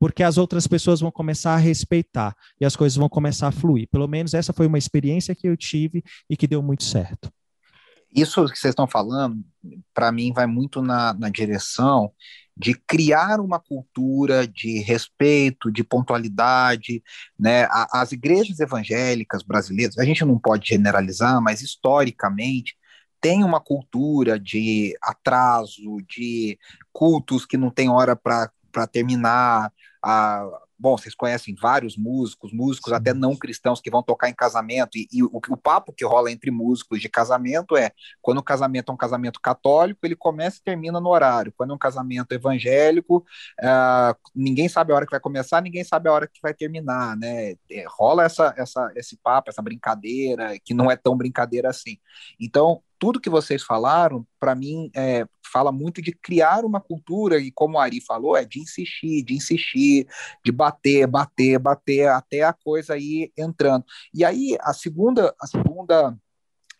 porque 0.00 0.22
as 0.22 0.38
outras 0.38 0.66
pessoas 0.66 1.00
vão 1.00 1.10
começar 1.10 1.52
a 1.52 1.58
respeitar 1.58 2.34
e 2.58 2.64
as 2.64 2.74
coisas 2.74 2.96
vão 2.96 3.10
começar 3.10 3.48
a 3.48 3.52
fluir. 3.52 3.88
Pelo 3.90 4.08
menos 4.08 4.32
essa 4.32 4.54
foi 4.54 4.66
uma 4.66 4.78
experiência 4.78 5.34
que 5.34 5.46
eu 5.46 5.56
tive 5.56 6.02
e 6.30 6.36
que 6.36 6.46
deu 6.46 6.62
muito 6.62 6.84
certo. 6.84 7.30
Isso 8.14 8.46
que 8.46 8.58
vocês 8.58 8.72
estão 8.72 8.86
falando, 8.86 9.42
para 9.92 10.12
mim, 10.12 10.32
vai 10.32 10.46
muito 10.46 10.80
na, 10.80 11.12
na 11.14 11.28
direção 11.28 12.12
de 12.56 12.74
criar 12.74 13.40
uma 13.40 13.58
cultura 13.58 14.46
de 14.46 14.80
respeito, 14.80 15.70
de 15.70 15.82
pontualidade, 15.82 17.02
né? 17.38 17.66
As 17.92 18.12
igrejas 18.12 18.60
evangélicas 18.60 19.42
brasileiras, 19.42 19.98
a 19.98 20.04
gente 20.04 20.24
não 20.24 20.38
pode 20.38 20.68
generalizar, 20.68 21.40
mas 21.40 21.62
historicamente 21.62 22.76
tem 23.20 23.44
uma 23.44 23.60
cultura 23.60 24.38
de 24.38 24.96
atraso, 25.00 25.98
de 26.08 26.58
cultos 26.92 27.46
que 27.46 27.56
não 27.56 27.70
tem 27.70 27.88
hora 27.88 28.16
para 28.16 28.50
terminar. 28.90 29.72
A, 30.04 30.44
bom, 30.82 30.98
vocês 30.98 31.14
conhecem 31.14 31.54
vários 31.54 31.96
músicos, 31.96 32.52
músicos 32.52 32.92
até 32.92 33.14
não 33.14 33.36
cristãos 33.36 33.80
que 33.80 33.88
vão 33.88 34.02
tocar 34.02 34.28
em 34.28 34.34
casamento, 34.34 34.98
e, 34.98 35.06
e 35.12 35.22
o, 35.22 35.30
o, 35.32 35.56
papo 35.56 35.92
que 35.92 36.04
rola 36.04 36.30
entre 36.32 36.50
músicos 36.50 37.00
de 37.00 37.08
casamento 37.08 37.76
é, 37.76 37.92
quando 38.20 38.38
o 38.38 38.42
casamento 38.42 38.90
é 38.90 38.92
um 38.92 38.96
casamento 38.96 39.40
católico, 39.40 40.00
ele 40.02 40.16
começa 40.16 40.58
e 40.58 40.64
termina 40.64 41.00
no 41.00 41.08
horário, 41.08 41.54
quando 41.56 41.70
é 41.70 41.74
um 41.74 41.78
casamento 41.78 42.32
evangélico, 42.32 43.18
uh, 43.60 44.16
ninguém 44.34 44.68
sabe 44.68 44.92
a 44.92 44.96
hora 44.96 45.06
que 45.06 45.12
vai 45.12 45.20
começar, 45.20 45.62
ninguém 45.62 45.84
sabe 45.84 46.08
a 46.08 46.12
hora 46.12 46.26
que 46.26 46.40
vai 46.42 46.52
terminar, 46.52 47.16
né, 47.16 47.54
é, 47.70 47.84
rola 47.86 48.24
essa, 48.24 48.52
essa, 48.56 48.92
esse 48.96 49.16
papo, 49.16 49.50
essa 49.50 49.62
brincadeira, 49.62 50.58
que 50.64 50.74
não 50.74 50.90
é 50.90 50.96
tão 50.96 51.16
brincadeira 51.16 51.70
assim. 51.70 51.96
Então, 52.40 52.82
tudo 53.02 53.20
que 53.20 53.28
vocês 53.28 53.64
falaram, 53.64 54.24
para 54.38 54.54
mim, 54.54 54.88
é, 54.94 55.26
fala 55.52 55.72
muito 55.72 56.00
de 56.00 56.12
criar 56.12 56.64
uma 56.64 56.80
cultura, 56.80 57.36
e 57.40 57.50
como 57.50 57.76
a 57.76 57.82
Ari 57.82 58.00
falou, 58.00 58.36
é 58.36 58.44
de 58.44 58.60
insistir, 58.60 59.24
de 59.24 59.34
insistir, 59.34 60.06
de 60.44 60.52
bater, 60.52 61.08
bater, 61.08 61.58
bater, 61.58 62.06
até 62.10 62.44
a 62.44 62.52
coisa 62.52 62.96
ir 62.96 63.32
entrando. 63.36 63.84
E 64.14 64.24
aí, 64.24 64.56
a 64.60 64.72
segunda, 64.72 65.34
a 65.40 65.48
segunda 65.48 66.16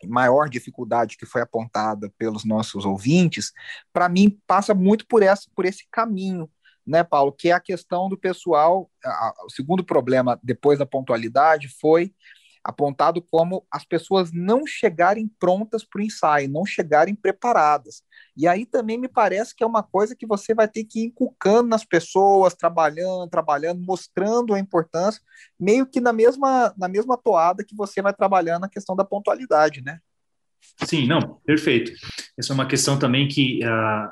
maior 0.05 0.47
dificuldade 0.47 1.17
que 1.17 1.25
foi 1.25 1.41
apontada 1.41 2.09
pelos 2.17 2.45
nossos 2.45 2.85
ouvintes, 2.85 3.51
para 3.91 4.07
mim, 4.07 4.39
passa 4.47 4.73
muito 4.73 5.05
por, 5.05 5.21
essa, 5.23 5.49
por 5.53 5.65
esse 5.65 5.85
caminho, 5.91 6.49
né, 6.87 7.03
Paulo, 7.03 7.33
que 7.33 7.49
é 7.49 7.51
a 7.51 7.59
questão 7.59 8.07
do 8.07 8.17
pessoal. 8.17 8.89
A, 9.03 9.33
o 9.45 9.49
segundo 9.49 9.83
problema, 9.83 10.39
depois 10.41 10.79
da 10.79 10.85
pontualidade, 10.85 11.67
foi 11.67 12.13
apontado 12.63 13.21
como 13.21 13.65
as 13.69 13.83
pessoas 13.83 14.31
não 14.31 14.65
chegarem 14.65 15.29
prontas 15.39 15.83
para 15.83 15.99
o 15.99 16.03
ensaio, 16.03 16.49
não 16.49 16.65
chegarem 16.65 17.13
preparadas. 17.13 18.03
E 18.37 18.47
aí 18.47 18.65
também 18.65 18.97
me 18.97 19.09
parece 19.09 19.53
que 19.53 19.63
é 19.63 19.67
uma 19.67 19.83
coisa 19.83 20.15
que 20.15 20.25
você 20.25 20.53
vai 20.53 20.67
ter 20.67 20.85
que 20.85 21.01
ir 21.01 21.05
inculcando 21.07 21.69
nas 21.69 21.83
pessoas, 21.83 22.53
trabalhando, 22.53 23.29
trabalhando, 23.29 23.81
mostrando 23.81 24.53
a 24.53 24.59
importância, 24.59 25.21
meio 25.59 25.85
que 25.85 25.99
na 25.99 26.13
mesma, 26.13 26.73
na 26.77 26.87
mesma 26.87 27.17
toada 27.17 27.65
que 27.65 27.75
você 27.75 28.01
vai 28.01 28.13
trabalhando 28.13 28.63
a 28.63 28.69
questão 28.69 28.95
da 28.95 29.03
pontualidade, 29.03 29.81
né? 29.81 29.99
Sim, 30.85 31.05
não, 31.05 31.41
perfeito. 31.45 31.91
Essa 32.37 32.53
é 32.53 32.55
uma 32.55 32.67
questão 32.67 32.97
também 32.97 33.27
que, 33.27 33.59
uh, 33.65 34.09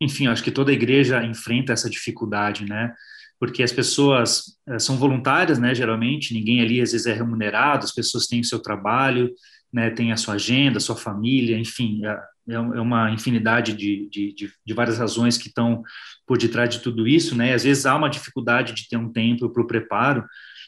enfim, 0.00 0.26
acho 0.26 0.42
que 0.42 0.50
toda 0.50 0.72
igreja 0.72 1.22
enfrenta 1.24 1.72
essa 1.72 1.88
dificuldade, 1.88 2.64
né? 2.64 2.92
Porque 3.40 3.62
as 3.62 3.72
pessoas 3.72 4.58
uh, 4.68 4.80
são 4.80 4.96
voluntárias, 4.96 5.58
né, 5.58 5.74
geralmente, 5.74 6.34
ninguém 6.34 6.60
ali 6.60 6.80
às 6.80 6.92
vezes 6.92 7.06
é 7.06 7.12
remunerado, 7.12 7.84
as 7.84 7.92
pessoas 7.92 8.26
têm 8.26 8.40
o 8.40 8.44
seu 8.44 8.60
trabalho, 8.60 9.32
né, 9.72 9.90
têm 9.90 10.12
a 10.12 10.16
sua 10.16 10.34
agenda, 10.34 10.78
a 10.78 10.80
sua 10.80 10.96
família, 10.96 11.58
enfim, 11.58 12.04
é, 12.04 12.18
é, 12.50 12.54
é 12.54 12.80
uma 12.80 13.10
infinidade 13.10 13.72
de, 13.74 14.08
de, 14.10 14.34
de, 14.34 14.52
de, 14.64 14.74
várias 14.74 14.98
razões 14.98 15.36
que 15.36 15.48
estão 15.48 15.82
por 16.26 16.38
detrás 16.38 16.70
de 16.70 16.80
tudo 16.80 17.06
isso, 17.06 17.36
né, 17.36 17.54
às 17.54 17.64
vezes 17.64 17.86
há 17.86 17.94
uma 17.94 18.10
dificuldade 18.10 18.72
de 18.74 18.88
ter 18.88 18.96
um 18.96 19.12
tempo 19.12 19.48
para 19.50 19.62
o 19.62 19.66
preparo, 19.66 20.24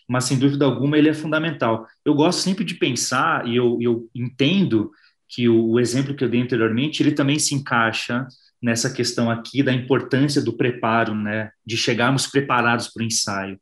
mas 0.08 0.24
sem 0.24 0.38
dúvida 0.38 0.64
alguma 0.64 0.98
ele 0.98 1.08
é 1.08 1.14
fundamental. 1.14 1.86
Eu 2.04 2.14
gosto 2.14 2.40
sempre 2.40 2.64
de 2.64 2.74
pensar, 2.74 3.46
e 3.46 3.54
eu, 3.54 3.78
eu 3.80 4.10
entendo 4.12 4.90
que 5.28 5.48
o, 5.48 5.70
o 5.70 5.80
exemplo 5.80 6.14
que 6.14 6.24
eu 6.24 6.28
dei 6.28 6.42
anteriormente, 6.42 7.00
ele 7.00 7.12
também 7.12 7.38
se 7.38 7.54
encaixa 7.54 8.26
nessa 8.62 8.92
questão 8.92 9.30
aqui 9.30 9.62
da 9.62 9.72
importância 9.72 10.42
do 10.42 10.52
preparo, 10.52 11.14
né, 11.14 11.50
de 11.64 11.76
chegarmos 11.76 12.26
preparados 12.26 12.88
para 12.88 13.02
o 13.02 13.06
ensaio. 13.06 13.58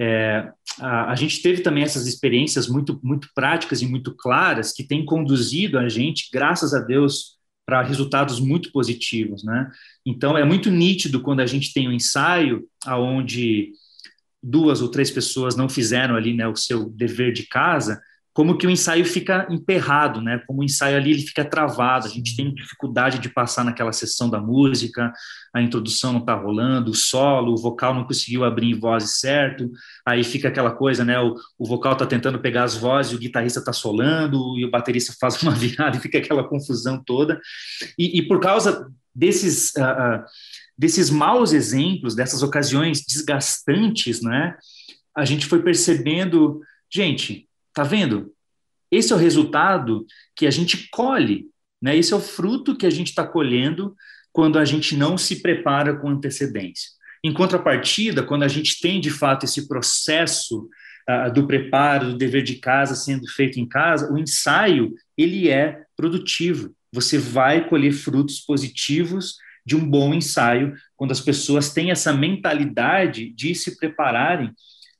É, 0.00 0.50
a, 0.80 1.12
a, 1.12 1.14
gente 1.14 1.42
teve 1.42 1.62
também 1.62 1.84
essas 1.84 2.06
experiências 2.06 2.66
muito, 2.66 2.98
muito 3.02 3.28
práticas 3.34 3.82
e 3.82 3.86
muito 3.86 4.14
claras 4.16 4.72
que 4.72 4.82
têm 4.82 5.04
conduzido 5.04 5.78
a 5.78 5.88
gente, 5.88 6.28
graças 6.32 6.74
a 6.74 6.80
Deus, 6.80 7.36
para 7.64 7.82
resultados 7.82 8.40
muito 8.40 8.72
positivos, 8.72 9.44
né? 9.44 9.70
Então 10.04 10.36
é 10.36 10.44
muito 10.44 10.70
nítido 10.70 11.20
quando 11.20 11.40
a 11.40 11.46
gente 11.46 11.72
tem 11.72 11.88
um 11.88 11.92
ensaio 11.92 12.66
aonde 12.84 13.72
duas 14.42 14.82
ou 14.82 14.88
três 14.88 15.10
pessoas 15.10 15.54
não 15.54 15.68
fizeram 15.68 16.16
ali 16.16 16.34
né, 16.34 16.48
o 16.48 16.56
seu 16.56 16.90
dever 16.90 17.32
de 17.32 17.46
casa, 17.46 18.02
como 18.34 18.56
que 18.56 18.66
o 18.66 18.70
ensaio 18.70 19.04
fica 19.04 19.46
emperrado, 19.50 20.22
né? 20.22 20.42
Como 20.46 20.60
o 20.60 20.64
ensaio 20.64 20.96
ali 20.96 21.10
ele 21.10 21.22
fica 21.22 21.44
travado, 21.44 22.06
a 22.06 22.08
gente 22.08 22.34
tem 22.34 22.54
dificuldade 22.54 23.18
de 23.18 23.28
passar 23.28 23.62
naquela 23.62 23.92
sessão 23.92 24.30
da 24.30 24.40
música, 24.40 25.12
a 25.54 25.60
introdução 25.60 26.14
não 26.14 26.20
está 26.20 26.34
rolando, 26.34 26.90
o 26.90 26.94
solo, 26.94 27.52
o 27.52 27.60
vocal 27.60 27.94
não 27.94 28.04
conseguiu 28.04 28.42
abrir 28.44 28.70
em 28.70 28.78
voz 28.78 29.20
certo, 29.20 29.70
aí 30.06 30.24
fica 30.24 30.48
aquela 30.48 30.70
coisa, 30.70 31.04
né? 31.04 31.20
O, 31.20 31.34
o 31.58 31.66
vocal 31.66 31.92
está 31.92 32.06
tentando 32.06 32.38
pegar 32.38 32.64
as 32.64 32.74
vozes, 32.74 33.12
o 33.12 33.18
guitarrista 33.18 33.58
está 33.58 33.72
solando 33.72 34.58
e 34.58 34.64
o 34.64 34.70
baterista 34.70 35.14
faz 35.20 35.42
uma 35.42 35.52
virada 35.52 35.98
e 35.98 36.00
fica 36.00 36.16
aquela 36.16 36.44
confusão 36.44 37.02
toda. 37.04 37.38
E, 37.98 38.18
e 38.18 38.26
por 38.26 38.40
causa 38.40 38.90
desses 39.14 39.72
uh, 39.76 39.82
uh, 39.82 40.24
desses 40.76 41.10
maus 41.10 41.52
exemplos, 41.52 42.14
dessas 42.14 42.42
ocasiões 42.42 43.04
desgastantes, 43.06 44.22
né? 44.22 44.56
A 45.14 45.26
gente 45.26 45.44
foi 45.44 45.62
percebendo, 45.62 46.60
gente 46.90 47.46
Tá 47.74 47.82
vendo? 47.82 48.32
Esse 48.90 49.12
é 49.12 49.16
o 49.16 49.18
resultado 49.18 50.04
que 50.36 50.46
a 50.46 50.50
gente 50.50 50.88
colhe, 50.90 51.46
né? 51.80 51.96
Esse 51.96 52.12
é 52.12 52.16
o 52.16 52.20
fruto 52.20 52.76
que 52.76 52.86
a 52.86 52.90
gente 52.90 53.08
está 53.08 53.26
colhendo 53.26 53.94
quando 54.30 54.58
a 54.58 54.64
gente 54.64 54.96
não 54.96 55.16
se 55.16 55.40
prepara 55.42 55.96
com 55.96 56.08
antecedência. 56.08 56.90
Em 57.24 57.32
contrapartida, 57.32 58.22
quando 58.22 58.42
a 58.42 58.48
gente 58.48 58.80
tem 58.80 59.00
de 59.00 59.10
fato 59.10 59.44
esse 59.44 59.68
processo 59.68 60.68
uh, 61.08 61.32
do 61.32 61.46
preparo, 61.46 62.08
do 62.08 62.18
dever 62.18 62.42
de 62.42 62.56
casa 62.56 62.94
sendo 62.94 63.26
feito 63.28 63.60
em 63.60 63.68
casa, 63.68 64.12
o 64.12 64.18
ensaio 64.18 64.92
ele 65.16 65.48
é 65.48 65.82
produtivo. 65.96 66.74
Você 66.92 67.18
vai 67.18 67.68
colher 67.68 67.92
frutos 67.92 68.40
positivos 68.40 69.36
de 69.64 69.76
um 69.76 69.88
bom 69.88 70.12
ensaio 70.12 70.74
quando 70.96 71.12
as 71.12 71.20
pessoas 71.20 71.72
têm 71.72 71.90
essa 71.90 72.12
mentalidade 72.12 73.32
de 73.32 73.54
se 73.54 73.76
prepararem 73.78 74.52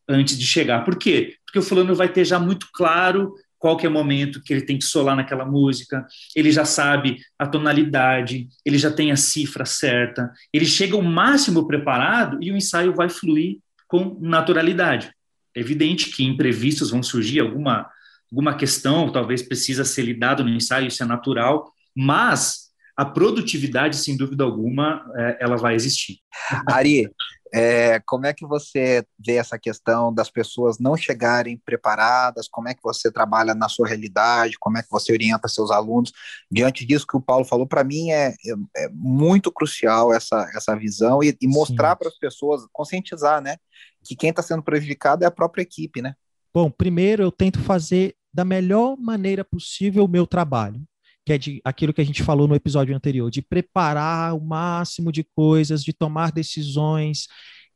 antes 0.09 0.39
de 0.39 0.47
chegar. 0.47 0.85
Por 0.85 0.97
quê? 0.97 1.37
Porque 1.53 1.59
o 1.59 1.63
fulano 1.63 1.95
vai 1.95 2.09
ter 2.09 2.25
já 2.25 2.39
muito 2.39 2.67
claro 2.73 3.35
qual 3.59 3.77
que 3.77 3.85
é 3.85 3.89
o 3.91 3.93
momento 3.93 4.43
que 4.43 4.55
ele 4.55 4.63
tem 4.63 4.79
que 4.79 4.87
solar 4.87 5.15
naquela 5.15 5.45
música, 5.45 6.07
ele 6.35 6.51
já 6.51 6.65
sabe 6.65 7.19
a 7.39 7.47
tonalidade, 7.47 8.49
ele 8.65 8.79
já 8.79 8.91
tem 8.91 9.13
a 9.13 9.17
cifra 9.17 9.67
certa, 9.67 10.33
ele 10.51 10.65
chega 10.65 10.97
o 10.97 11.03
máximo 11.03 11.67
preparado 11.67 12.39
e 12.41 12.51
o 12.51 12.57
ensaio 12.57 12.95
vai 12.95 13.11
fluir 13.11 13.59
com 13.87 14.19
naturalidade. 14.19 15.13
É 15.55 15.61
evidente 15.61 16.11
que 16.11 16.25
imprevistos 16.25 16.91
vão 16.91 17.03
surgir, 17.03 17.41
alguma, 17.41 17.87
alguma 18.33 18.57
questão 18.57 19.13
talvez 19.13 19.43
precisa 19.43 19.85
ser 19.85 20.03
lidado 20.03 20.43
no 20.43 20.49
ensaio, 20.49 20.89
isso 20.89 21.03
é 21.03 21.07
natural, 21.07 21.71
mas 21.95 22.73
a 22.97 23.05
produtividade, 23.05 23.97
sem 23.97 24.17
dúvida 24.17 24.43
alguma, 24.43 25.05
é, 25.15 25.39
ela 25.41 25.57
vai 25.57 25.75
existir. 25.75 26.19
Ari, 26.67 27.09
é, 27.55 28.01
como 28.07 28.25
é 28.25 28.33
que 28.33 28.47
você 28.47 29.05
vê 29.19 29.35
essa 29.35 29.59
questão 29.59 30.13
das 30.13 30.31
pessoas 30.31 30.79
não 30.79 30.97
chegarem 30.97 31.61
preparadas? 31.65 32.49
Como 32.49 32.69
é 32.69 32.75
que 32.75 32.83
você 32.83 33.13
trabalha 33.13 33.55
na 33.55 33.69
sua 33.69 33.87
realidade? 33.87 34.57
Como 34.59 34.79
é 34.79 34.83
que 34.83 34.91
você 34.91 35.13
orienta 35.13 35.49
seus 35.49 35.71
alunos? 35.71 36.13
Diante 36.51 36.87
disso 36.87 37.07
que 37.07 37.17
o 37.17 37.21
Paulo 37.21 37.45
falou, 37.45 37.67
para 37.67 37.85
mim 37.85 38.11
é, 38.11 38.29
é, 38.29 38.85
é, 38.85 38.89
muito 38.91 39.53
crucial 39.53 40.15
essa, 40.15 40.51
essa 40.55 40.75
visão 40.75 41.23
e, 41.23 41.37
e 41.41 41.47
mostrar 41.47 41.95
para 41.97 42.09
as 42.09 42.19
pessoas, 42.19 42.63
conscientizar, 42.73 43.43
né? 43.43 43.57
Que 44.03 44.17
quem 44.17 44.31
está 44.31 44.43
sendo 44.43 44.63
prejudicado 44.63 45.23
é 45.23 45.27
a 45.27 45.31
própria 45.31 45.63
equipe, 45.63 46.01
né? 46.01 46.15
Bom, 46.55 46.71
primeiro 46.71 47.23
eu 47.23 47.31
tento 47.31 47.61
fazer 47.61 48.17
da 48.33 48.47
melhor 48.47 48.97
maneira 48.97 49.45
possível 49.45 50.05
o 50.05 50.09
meu 50.09 50.27
trabalho 50.27 50.83
que 51.25 51.33
é 51.33 51.39
de 51.39 51.61
aquilo 51.65 51.93
que 51.93 52.01
a 52.01 52.05
gente 52.05 52.23
falou 52.23 52.49
no 52.49 52.55
episódio 52.55 52.95
anterior, 52.95 53.31
de 53.31 53.43
preparar 53.43 54.35
o 54.35 54.41
máximo 54.41 55.13
de 55.13 55.25
coisas, 55.25 55.85
de 55.85 55.93
tomar 55.93 56.33
decisões 56.33 57.29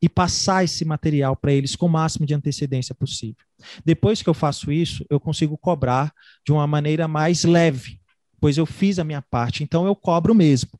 e 0.03 0.09
passar 0.09 0.65
esse 0.65 0.85
material 0.85 1.37
para 1.37 1.53
eles 1.53 1.75
com 1.75 1.87
o 1.87 1.91
máximo 1.91 2.27
de 2.27 2.35
antecedência 2.35 2.95
possível. 2.95 3.45
Depois 3.85 4.21
que 4.23 4.29
eu 4.29 4.35
faço 4.35 4.71
isso, 4.71 5.05
eu 5.09 5.19
consigo 5.19 5.57
cobrar 5.57 6.13
de 6.45 6.53
uma 6.53 6.67
maneira 6.67 7.09
mais 7.09 7.45
leve, 7.45 8.01
pois 8.41 8.59
eu 8.59 8.67
fiz 8.67 8.99
a 8.99 9.05
minha 9.05 9.23
parte, 9.23 9.63
então 9.63 9.87
eu 9.87 9.95
cobro 9.95 10.35
mesmo. 10.35 10.71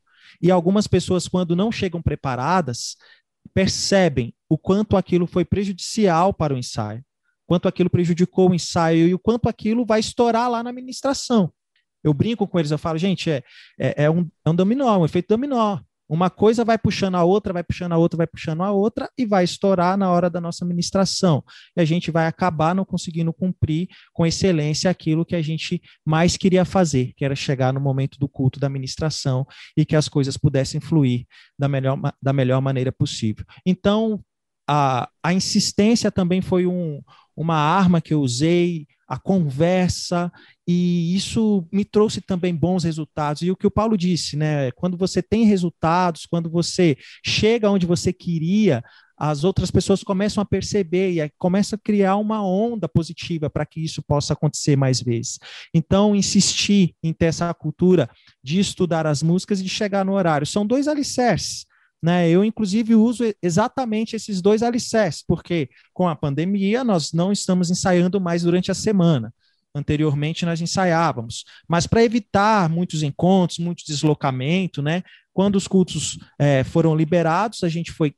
E 0.41 0.51
algumas 0.51 0.87
pessoas, 0.87 1.27
quando 1.27 1.55
não 1.55 1.71
chegam 1.71 2.01
preparadas, 2.01 2.95
percebem 3.53 4.35
o 4.47 4.57
quanto 4.57 4.95
aquilo 4.95 5.25
foi 5.25 5.43
prejudicial 5.43 6.33
para 6.33 6.53
o 6.53 6.57
ensaio, 6.57 7.03
quanto 7.47 7.67
aquilo 7.67 7.89
prejudicou 7.89 8.51
o 8.51 8.53
ensaio 8.53 9.07
e 9.07 9.13
o 9.13 9.19
quanto 9.19 9.49
aquilo 9.49 9.85
vai 9.85 9.99
estourar 9.99 10.49
lá 10.49 10.61
na 10.61 10.69
administração. 10.69 11.51
Eu 12.03 12.13
brinco 12.13 12.47
com 12.47 12.59
eles, 12.59 12.71
eu 12.71 12.77
falo, 12.77 12.97
gente, 12.97 13.29
é, 13.29 13.43
é, 13.79 14.03
é, 14.05 14.09
um, 14.09 14.29
é 14.45 14.49
um 14.49 14.55
dominó, 14.55 14.99
um 14.99 15.05
efeito 15.05 15.27
dominó. 15.29 15.79
Uma 16.09 16.29
coisa 16.29 16.63
vai 16.63 16.77
puxando 16.77 17.15
a 17.15 17.23
outra, 17.23 17.51
vai 17.51 17.63
puxando 17.63 17.91
a 17.91 17.97
outra, 17.97 18.17
vai 18.17 18.27
puxando 18.27 18.63
a 18.63 18.71
outra 18.71 19.09
e 19.17 19.25
vai 19.25 19.43
estourar 19.43 19.97
na 19.97 20.09
hora 20.09 20.29
da 20.29 20.39
nossa 20.39 20.63
administração. 20.63 21.43
E 21.75 21.81
a 21.81 21.85
gente 21.85 22.11
vai 22.11 22.27
acabar 22.27 22.73
não 22.73 22.85
conseguindo 22.85 23.33
cumprir 23.33 23.89
com 24.13 24.25
excelência 24.25 24.89
aquilo 24.89 25.25
que 25.25 25.35
a 25.35 25.41
gente 25.41 25.81
mais 26.05 26.37
queria 26.37 26.63
fazer, 26.63 27.11
que 27.17 27.25
era 27.25 27.35
chegar 27.35 27.73
no 27.73 27.81
momento 27.81 28.17
do 28.19 28.29
culto 28.29 28.57
da 28.57 28.67
administração 28.67 29.45
e 29.75 29.83
que 29.83 29.97
as 29.97 30.07
coisas 30.07 30.37
pudessem 30.37 30.79
fluir 30.79 31.25
da 31.59 31.67
melhor, 31.67 31.99
da 32.21 32.31
melhor 32.31 32.61
maneira 32.61 32.91
possível. 32.91 33.43
Então, 33.65 34.23
a, 34.65 35.09
a 35.21 35.33
insistência 35.33 36.09
também 36.09 36.41
foi 36.41 36.65
um, 36.65 37.01
uma 37.35 37.55
arma 37.55 37.99
que 37.99 38.13
eu 38.13 38.21
usei 38.21 38.87
a 39.07 39.17
conversa, 39.17 40.31
e 40.67 41.15
isso 41.15 41.65
me 41.71 41.85
trouxe 41.85 42.19
também 42.19 42.53
bons 42.53 42.83
resultados. 42.83 43.41
E 43.41 43.49
o 43.49 43.55
que 43.55 43.65
o 43.65 43.71
Paulo 43.71 43.97
disse, 43.97 44.35
né? 44.35 44.69
Quando 44.71 44.97
você 44.97 45.21
tem 45.21 45.45
resultados, 45.45 46.25
quando 46.25 46.49
você 46.49 46.97
chega 47.25 47.71
onde 47.71 47.85
você 47.85 48.11
queria, 48.11 48.83
as 49.17 49.43
outras 49.43 49.71
pessoas 49.71 50.03
começam 50.03 50.41
a 50.41 50.45
perceber 50.45 51.11
e 51.11 51.31
começa 51.39 51.75
a 51.75 51.79
criar 51.79 52.17
uma 52.17 52.45
onda 52.45 52.87
positiva 52.87 53.49
para 53.49 53.65
que 53.65 53.83
isso 53.83 54.03
possa 54.03 54.33
acontecer 54.33 54.75
mais 54.75 55.01
vezes. 55.01 55.39
Então, 55.73 56.15
insistir 56.15 56.93
em 57.01 57.13
ter 57.13 57.25
essa 57.25 57.51
cultura 57.53 58.09
de 58.43 58.59
estudar 58.59 59.07
as 59.07 59.23
músicas 59.23 59.59
e 59.59 59.63
de 59.63 59.69
chegar 59.69 60.05
no 60.05 60.13
horário 60.13 60.45
são 60.45 60.67
dois 60.67 60.87
alicerces. 60.87 61.65
Né? 62.01 62.29
Eu, 62.29 62.43
inclusive, 62.45 62.95
uso 62.95 63.23
exatamente 63.41 64.15
esses 64.15 64.41
dois 64.41 64.61
alicerces, 64.61 65.23
porque 65.27 65.69
com 65.93 66.07
a 66.07 66.15
pandemia 66.15 66.83
nós 66.83 67.11
não 67.11 67.31
estamos 67.31 67.71
ensaiando 67.71 68.21
mais 68.21 68.43
durante 68.43 68.71
a 68.71 68.75
semana. 68.75 69.33
Anteriormente 69.73 70.45
nós 70.45 70.59
ensaiávamos, 70.59 71.43
mas 71.67 71.85
para 71.85 72.03
evitar 72.03 72.67
muitos 72.69 73.03
encontros, 73.03 73.59
muito 73.59 73.85
deslocamento, 73.85 74.81
né? 74.81 75.03
Quando 75.33 75.55
os 75.55 75.67
cultos 75.67 76.17
é, 76.39 76.63
foram 76.63 76.95
liberados, 76.95 77.63
a 77.63 77.69
gente 77.69 77.91
foi 77.91 78.15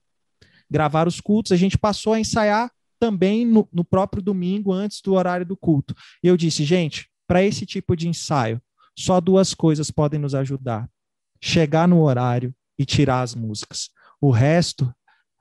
gravar 0.69 1.07
os 1.07 1.19
cultos, 1.19 1.51
a 1.51 1.57
gente 1.57 1.77
passou 1.77 2.13
a 2.13 2.19
ensaiar 2.19 2.71
também 2.97 3.45
no, 3.45 3.67
no 3.73 3.83
próprio 3.83 4.21
domingo, 4.21 4.71
antes 4.71 5.01
do 5.01 5.13
horário 5.13 5.45
do 5.45 5.57
culto. 5.57 5.95
E 6.23 6.27
eu 6.27 6.37
disse, 6.37 6.63
gente, 6.63 7.09
para 7.27 7.43
esse 7.43 7.65
tipo 7.65 7.95
de 7.95 8.07
ensaio, 8.07 8.61
só 8.97 9.19
duas 9.19 9.53
coisas 9.53 9.91
podem 9.91 10.19
nos 10.19 10.35
ajudar: 10.35 10.89
chegar 11.41 11.87
no 11.87 12.01
horário 12.01 12.53
e 12.79 12.85
tirar 12.85 13.21
as 13.21 13.35
músicas. 13.35 13.89
O 14.21 14.31
resto, 14.31 14.89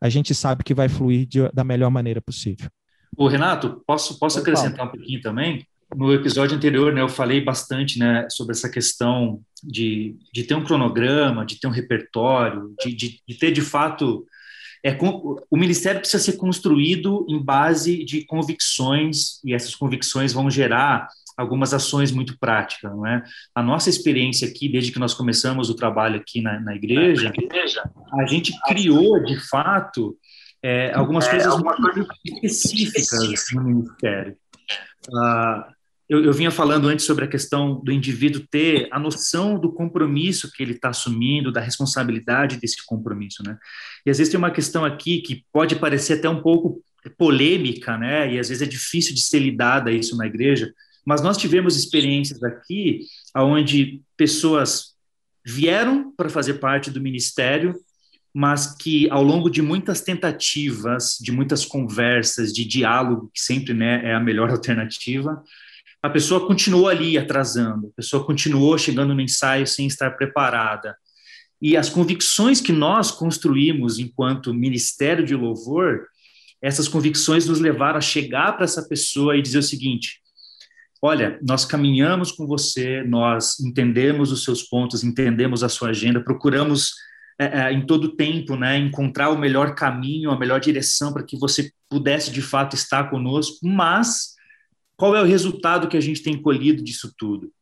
a 0.01 0.09
gente 0.09 0.35
sabe 0.35 0.65
que 0.65 0.75
vai 0.75 0.89
fluir 0.89 1.27
de, 1.27 1.49
da 1.53 1.63
melhor 1.63 1.91
maneira 1.91 2.21
possível. 2.21 2.69
O 3.17 3.29
Renato, 3.29 3.83
posso, 3.87 4.19
posso 4.19 4.41
acrescentar 4.41 4.87
um 4.87 4.91
pouquinho 4.91 5.21
também? 5.21 5.67
No 5.97 6.13
episódio 6.13 6.57
anterior, 6.57 6.93
né, 6.93 7.01
eu 7.01 7.09
falei 7.09 7.41
bastante 7.41 7.99
né, 7.99 8.29
sobre 8.29 8.53
essa 8.53 8.69
questão 8.69 9.41
de, 9.63 10.17
de 10.33 10.45
ter 10.45 10.55
um 10.55 10.65
cronograma, 10.65 11.47
de 11.47 11.59
ter 11.59 11.67
um 11.67 11.73
repertório, 11.73 12.75
de, 12.85 12.93
de, 12.95 13.21
de 13.27 13.35
ter 13.37 13.53
de 13.53 13.63
fato. 13.63 14.27
É, 14.85 14.97
o 15.51 15.57
ministério 15.57 16.01
precisa 16.01 16.23
ser 16.23 16.37
construído 16.37 17.25
em 17.29 17.43
base 17.43 18.05
de 18.05 18.25
convicções, 18.27 19.43
e 19.45 19.55
essas 19.55 19.75
convicções 19.75 20.33
vão 20.33 20.51
gerar 20.51 21.09
algumas 21.39 21.73
ações 21.73 22.11
muito 22.11 22.37
práticas, 22.37 22.91
não 22.91 23.07
é? 23.07 23.23
A 23.55 23.63
nossa 23.63 23.89
experiência 23.89 24.49
aqui, 24.49 24.69
desde 24.69 24.91
que 24.91 24.99
nós 24.99 25.15
começamos 25.15 25.71
o 25.71 25.77
trabalho 25.77 26.17
aqui 26.17 26.43
na, 26.43 26.59
na 26.59 26.75
igreja, 26.75 27.33
a 28.13 28.27
gente 28.27 28.53
criou, 28.67 29.23
de 29.23 29.39
fato, 29.49 30.19
é, 30.61 30.93
algumas 30.93 31.29
é, 31.29 31.31
coisas 31.31 31.57
muito 31.57 32.09
específicas 32.27 33.45
no 33.55 33.63
ministério. 33.63 34.37
Ah, 35.15 35.69
eu, 36.09 36.25
eu, 36.25 36.33
vinha 36.33 36.51
falando 36.51 36.89
antes 36.89 37.07
sobre 37.07 37.25
a 37.25 37.29
questão 37.29 37.81
do 37.85 37.93
indivíduo 37.93 38.45
ter 38.51 38.89
a 38.91 38.99
noção 38.99 39.61
do 39.61 39.71
compromisso 39.71 40.51
que 40.51 40.63
ele 40.63 40.73
está 40.73 40.89
assumindo, 40.89 41.53
da 41.53 41.61
responsabilidade 41.61 42.59
desse 42.59 42.85
compromisso, 42.85 43.43
né? 43.45 43.57
E 44.05 44.11
às 44.11 44.19
vezes 44.19 44.31
tem 44.31 44.39
uma 44.39 44.51
questão 44.51 44.85
aqui 44.85 45.21
que 45.21 45.45
pode 45.53 45.77
parecer 45.77 46.15
até 46.15 46.29
um 46.29 46.43
pouco 46.43 46.83
polêmica, 47.17 47.97
né? 47.97 48.33
E 48.33 48.39
às 48.41 48.49
vezes 48.49 48.63
é 48.63 48.67
difícil 48.67 49.15
de 49.15 49.21
ser 49.21 49.39
lidada 49.39 49.93
isso 49.93 50.17
na 50.17 50.27
igreja, 50.27 50.73
mas 51.09 51.23
nós 51.23 51.39
tivemos 51.39 51.75
experiências 51.75 52.43
aqui 52.43 53.07
onde 53.35 54.03
pessoas 54.15 54.89
vieram 55.43 56.13
para 56.15 56.29
fazer 56.29 56.55
parte 56.61 56.91
do 56.91 57.01
ministério, 57.01 57.75
mas 58.35 58.77
que 58.77 59.09
ao 59.09 59.23
longo 59.23 59.49
de 59.49 59.63
muitas 59.63 60.03
tentativas, 60.03 61.17
de 61.19 61.33
muitas 61.33 61.65
conversas, 61.65 62.53
de 62.53 62.63
diálogo, 62.63 63.31
que 63.33 63.41
sempre 63.41 63.73
né, 63.73 64.05
é 64.05 64.13
a 64.13 64.21
melhor 64.21 64.51
alternativa, 64.53 65.43
a 66.03 66.11
pessoa 66.11 66.47
continuou 66.47 66.89
ali 66.89 67.17
atrasando, 67.17 67.87
a 67.87 67.97
pessoa 67.97 68.23
continuou 68.27 68.77
chegando 68.77 69.15
no 69.15 69.23
ensaio 69.23 69.67
sem 69.67 69.87
estar 69.87 70.11
preparada. 70.11 70.95
E 71.59 71.75
as 71.75 71.89
convicções 71.89 72.61
que 72.61 72.71
nós 72.71 73.11
construímos 73.11 73.99
enquanto 73.99 74.53
ministério 74.53 75.25
de 75.25 75.35
louvor, 75.35 76.07
essas 76.61 76.87
convicções 76.87 77.47
nos 77.47 77.61
levaram 77.61 77.97
a 77.97 78.03
chegar 78.03 78.53
para 78.53 78.65
essa 78.65 78.87
pessoa 78.87 79.39
e 79.39 79.41
dizer 79.41 79.61
o 79.61 79.63
seguinte: 79.63 80.21
olha, 81.01 81.39
nós 81.43 81.65
caminhamos 81.65 82.33
com 82.33 82.47
você, 82.47 83.03
nós 83.05 83.61
entendemos 83.61 84.33
os 84.33 84.45
seus 84.45 84.63
pontos, 84.63 85.05
entendemos 85.05 85.63
a 85.63 85.69
sua 85.69 85.91
agenda, 85.91 86.23
procuramos 86.23 86.93
é, 87.39 87.61
é, 87.61 87.73
em 87.73 87.87
todo 87.87 88.17
tempo, 88.17 88.57
né, 88.57 88.77
encontrar 88.77 89.31
o 89.31 89.39
melhor 89.39 89.75
caminho, 89.75 90.31
a 90.31 90.39
melhor 90.39 90.61
direção 90.61 91.13
para 91.13 91.23
que 91.23 91.39
você 91.39 91.71
pudesse 91.89 92.33
de 92.33 92.43
fato 92.43 92.75
estar 92.75 93.11
conosco, 93.11 93.59
mas 93.63 94.35
qual 94.97 95.15
é 95.15 95.23
o 95.23 95.27
resultado 95.27 95.87
que 95.87 95.97
a 95.97 96.01
gente 96.01 96.23
tem 96.23 96.41
colhido 96.41 96.83
disso 96.83 97.15
tudo? 97.17 97.53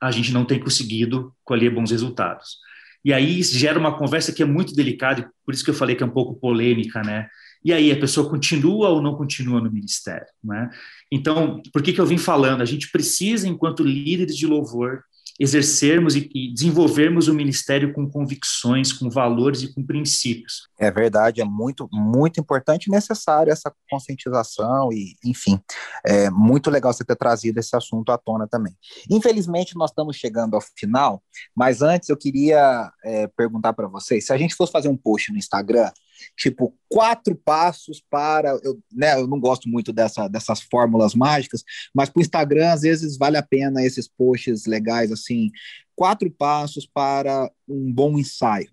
A 0.00 0.10
gente 0.10 0.32
não 0.32 0.44
tem 0.44 0.58
conseguido 0.58 1.34
colher 1.44 1.70
bons 1.70 1.90
resultados. 1.90 2.56
E 3.04 3.12
aí 3.12 3.42
gera 3.42 3.78
uma 3.78 3.96
conversa 3.96 4.32
que 4.32 4.42
é 4.42 4.46
muito 4.46 4.74
delicada, 4.74 5.30
por 5.44 5.52
isso 5.52 5.62
que 5.62 5.70
eu 5.70 5.74
falei 5.74 5.94
que 5.94 6.02
é 6.02 6.06
um 6.06 6.10
pouco 6.10 6.40
polêmica, 6.40 7.02
né? 7.02 7.28
E 7.66 7.72
aí 7.72 7.90
a 7.90 7.98
pessoa 7.98 8.30
continua 8.30 8.90
ou 8.90 9.02
não 9.02 9.16
continua 9.16 9.60
no 9.60 9.68
ministério, 9.68 10.28
né? 10.42 10.70
Então, 11.10 11.60
por 11.72 11.82
que 11.82 11.92
que 11.92 12.00
eu 12.00 12.06
vim 12.06 12.16
falando? 12.16 12.62
A 12.62 12.64
gente 12.64 12.92
precisa, 12.92 13.48
enquanto 13.48 13.82
líderes 13.82 14.36
de 14.36 14.46
louvor, 14.46 15.02
exercermos 15.40 16.14
e, 16.14 16.30
e, 16.32 16.54
desenvolvermos 16.54 17.26
o 17.26 17.34
ministério 17.34 17.92
com 17.92 18.08
convicções, 18.08 18.92
com 18.92 19.10
valores 19.10 19.62
e 19.62 19.74
com 19.74 19.84
princípios. 19.84 20.68
É 20.78 20.92
verdade, 20.92 21.40
é 21.40 21.44
muito, 21.44 21.88
muito 21.92 22.38
importante 22.38 22.86
e 22.86 22.90
necessário 22.92 23.52
essa 23.52 23.74
conscientização 23.90 24.92
e, 24.92 25.16
enfim, 25.24 25.60
é 26.04 26.30
muito 26.30 26.70
legal 26.70 26.92
você 26.92 27.04
ter 27.04 27.16
trazido 27.16 27.58
esse 27.58 27.74
assunto 27.74 28.12
à 28.12 28.16
tona 28.16 28.46
também. 28.46 28.76
Infelizmente, 29.10 29.76
nós 29.76 29.90
estamos 29.90 30.14
chegando 30.14 30.54
ao 30.54 30.62
final, 30.78 31.20
mas 31.52 31.82
antes 31.82 32.10
eu 32.10 32.16
queria 32.16 32.92
é, 33.04 33.26
perguntar 33.36 33.72
para 33.72 33.88
vocês, 33.88 34.24
se 34.24 34.32
a 34.32 34.38
gente 34.38 34.54
fosse 34.54 34.70
fazer 34.70 34.88
um 34.88 34.96
post 34.96 35.32
no 35.32 35.38
Instagram 35.38 35.90
tipo 36.36 36.76
quatro 36.88 37.34
passos 37.34 38.02
para 38.10 38.58
eu, 38.62 38.78
né, 38.92 39.14
eu 39.14 39.26
não 39.26 39.40
gosto 39.40 39.68
muito 39.68 39.92
dessa, 39.92 40.28
dessas 40.28 40.60
fórmulas 40.60 41.14
mágicas, 41.14 41.62
mas 41.94 42.08
para 42.08 42.20
o 42.20 42.22
Instagram 42.22 42.70
às 42.70 42.82
vezes 42.82 43.16
vale 43.16 43.36
a 43.36 43.42
pena 43.42 43.84
esses 43.84 44.08
posts 44.08 44.66
legais 44.66 45.12
assim, 45.12 45.50
quatro 45.94 46.30
passos 46.30 46.86
para 46.86 47.50
um 47.68 47.92
bom 47.92 48.18
ensaio. 48.18 48.70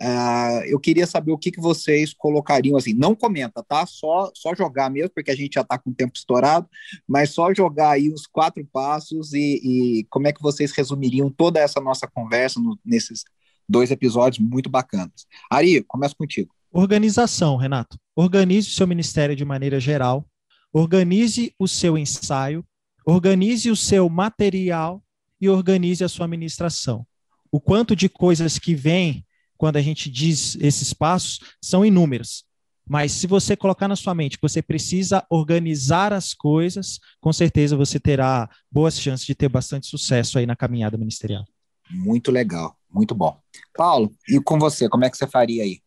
Uh, 0.00 0.64
eu 0.66 0.78
queria 0.80 1.06
saber 1.06 1.32
o 1.32 1.38
que, 1.38 1.50
que 1.50 1.60
vocês 1.60 2.12
colocariam 2.12 2.76
assim. 2.76 2.92
Não 2.94 3.14
comenta, 3.14 3.62
tá? 3.62 3.86
Só, 3.86 4.30
só 4.34 4.54
jogar 4.54 4.90
mesmo, 4.90 5.10
porque 5.14 5.30
a 5.30 5.36
gente 5.36 5.54
já 5.54 5.60
está 5.60 5.78
com 5.78 5.90
o 5.90 5.94
tempo 5.94 6.12
estourado, 6.16 6.68
mas 7.06 7.30
só 7.30 7.52
jogar 7.54 7.90
aí 7.90 8.08
os 8.08 8.26
quatro 8.26 8.64
passos 8.72 9.32
e, 9.32 9.60
e 9.62 10.04
como 10.10 10.26
é 10.26 10.32
que 10.32 10.42
vocês 10.42 10.72
resumiriam 10.72 11.30
toda 11.30 11.60
essa 11.60 11.80
nossa 11.80 12.06
conversa 12.06 12.60
no, 12.60 12.78
nesses 12.84 13.24
dois 13.68 13.90
episódios 13.90 14.44
muito 14.44 14.68
bacanas. 14.68 15.26
Ari, 15.50 15.82
começa 15.84 16.14
contigo. 16.14 16.54
Organização, 16.76 17.54
Renato. 17.54 17.96
Organize 18.16 18.68
o 18.68 18.72
seu 18.72 18.84
ministério 18.84 19.36
de 19.36 19.44
maneira 19.44 19.78
geral, 19.78 20.26
organize 20.72 21.54
o 21.56 21.68
seu 21.68 21.96
ensaio, 21.96 22.66
organize 23.06 23.70
o 23.70 23.76
seu 23.76 24.08
material 24.08 25.00
e 25.40 25.48
organize 25.48 26.02
a 26.02 26.08
sua 26.08 26.26
administração. 26.26 27.06
O 27.48 27.60
quanto 27.60 27.94
de 27.94 28.08
coisas 28.08 28.58
que 28.58 28.74
vem 28.74 29.24
quando 29.56 29.76
a 29.76 29.80
gente 29.80 30.10
diz 30.10 30.56
esses 30.56 30.92
passos 30.92 31.38
são 31.62 31.86
inúmeros. 31.86 32.44
Mas 32.84 33.12
se 33.12 33.28
você 33.28 33.56
colocar 33.56 33.86
na 33.86 33.94
sua 33.94 34.12
mente 34.12 34.36
que 34.36 34.42
você 34.42 34.60
precisa 34.60 35.24
organizar 35.30 36.12
as 36.12 36.34
coisas, 36.34 36.98
com 37.20 37.32
certeza 37.32 37.76
você 37.76 38.00
terá 38.00 38.50
boas 38.68 38.98
chances 38.98 39.24
de 39.24 39.34
ter 39.36 39.48
bastante 39.48 39.86
sucesso 39.86 40.40
aí 40.40 40.44
na 40.44 40.56
caminhada 40.56 40.98
ministerial. 40.98 41.44
Muito 41.88 42.32
legal, 42.32 42.76
muito 42.90 43.14
bom. 43.14 43.38
Paulo, 43.76 44.12
e 44.28 44.40
com 44.40 44.58
você, 44.58 44.88
como 44.88 45.04
é 45.04 45.10
que 45.10 45.16
você 45.16 45.28
faria 45.28 45.62
aí? 45.62 45.83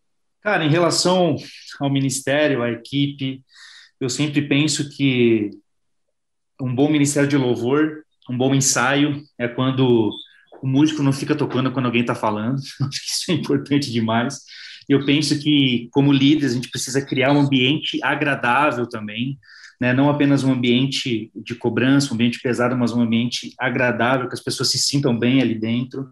Cara, 0.48 0.64
em 0.64 0.70
relação 0.70 1.36
ao 1.78 1.90
ministério, 1.90 2.64
à 2.64 2.72
equipe, 2.72 3.44
eu 4.00 4.10
sempre 4.10 4.42
penso 4.42 4.90
que 4.90 5.50
um 6.62 6.74
bom 6.74 6.90
ministério 6.90 7.28
de 7.28 7.36
louvor, 7.36 8.06
um 8.30 8.38
bom 8.38 8.56
ensaio 8.56 9.22
é 9.38 9.46
quando 9.50 10.10
o 10.64 10.66
músico 10.66 11.04
não 11.04 11.12
fica 11.12 11.36
tocando 11.36 11.70
quando 11.74 11.88
alguém 11.88 12.00
está 12.00 12.16
falando. 12.16 12.56
Acho 12.80 13.02
que 13.02 13.12
isso 13.12 13.32
é 13.32 13.34
importante 13.34 13.92
demais. 13.92 14.40
Eu 14.88 15.06
penso 15.06 15.38
que, 15.38 15.90
como 15.92 16.14
líderes, 16.14 16.54
a 16.54 16.56
gente 16.56 16.70
precisa 16.70 17.06
criar 17.06 17.34
um 17.34 17.42
ambiente 17.42 18.00
agradável 18.02 18.88
também, 18.88 19.38
né? 19.82 19.92
não 19.92 20.10
apenas 20.10 20.46
um 20.46 20.54
ambiente 20.54 21.30
de 21.36 21.56
cobrança, 21.56 22.12
um 22.12 22.14
ambiente 22.14 22.40
pesado, 22.42 22.74
mas 22.78 22.94
um 22.94 23.02
ambiente 23.02 23.54
agradável, 23.60 24.30
que 24.30 24.36
as 24.36 24.44
pessoas 24.44 24.72
se 24.72 24.80
sintam 24.80 25.20
bem 25.20 25.42
ali 25.42 25.56
dentro. 25.56 26.08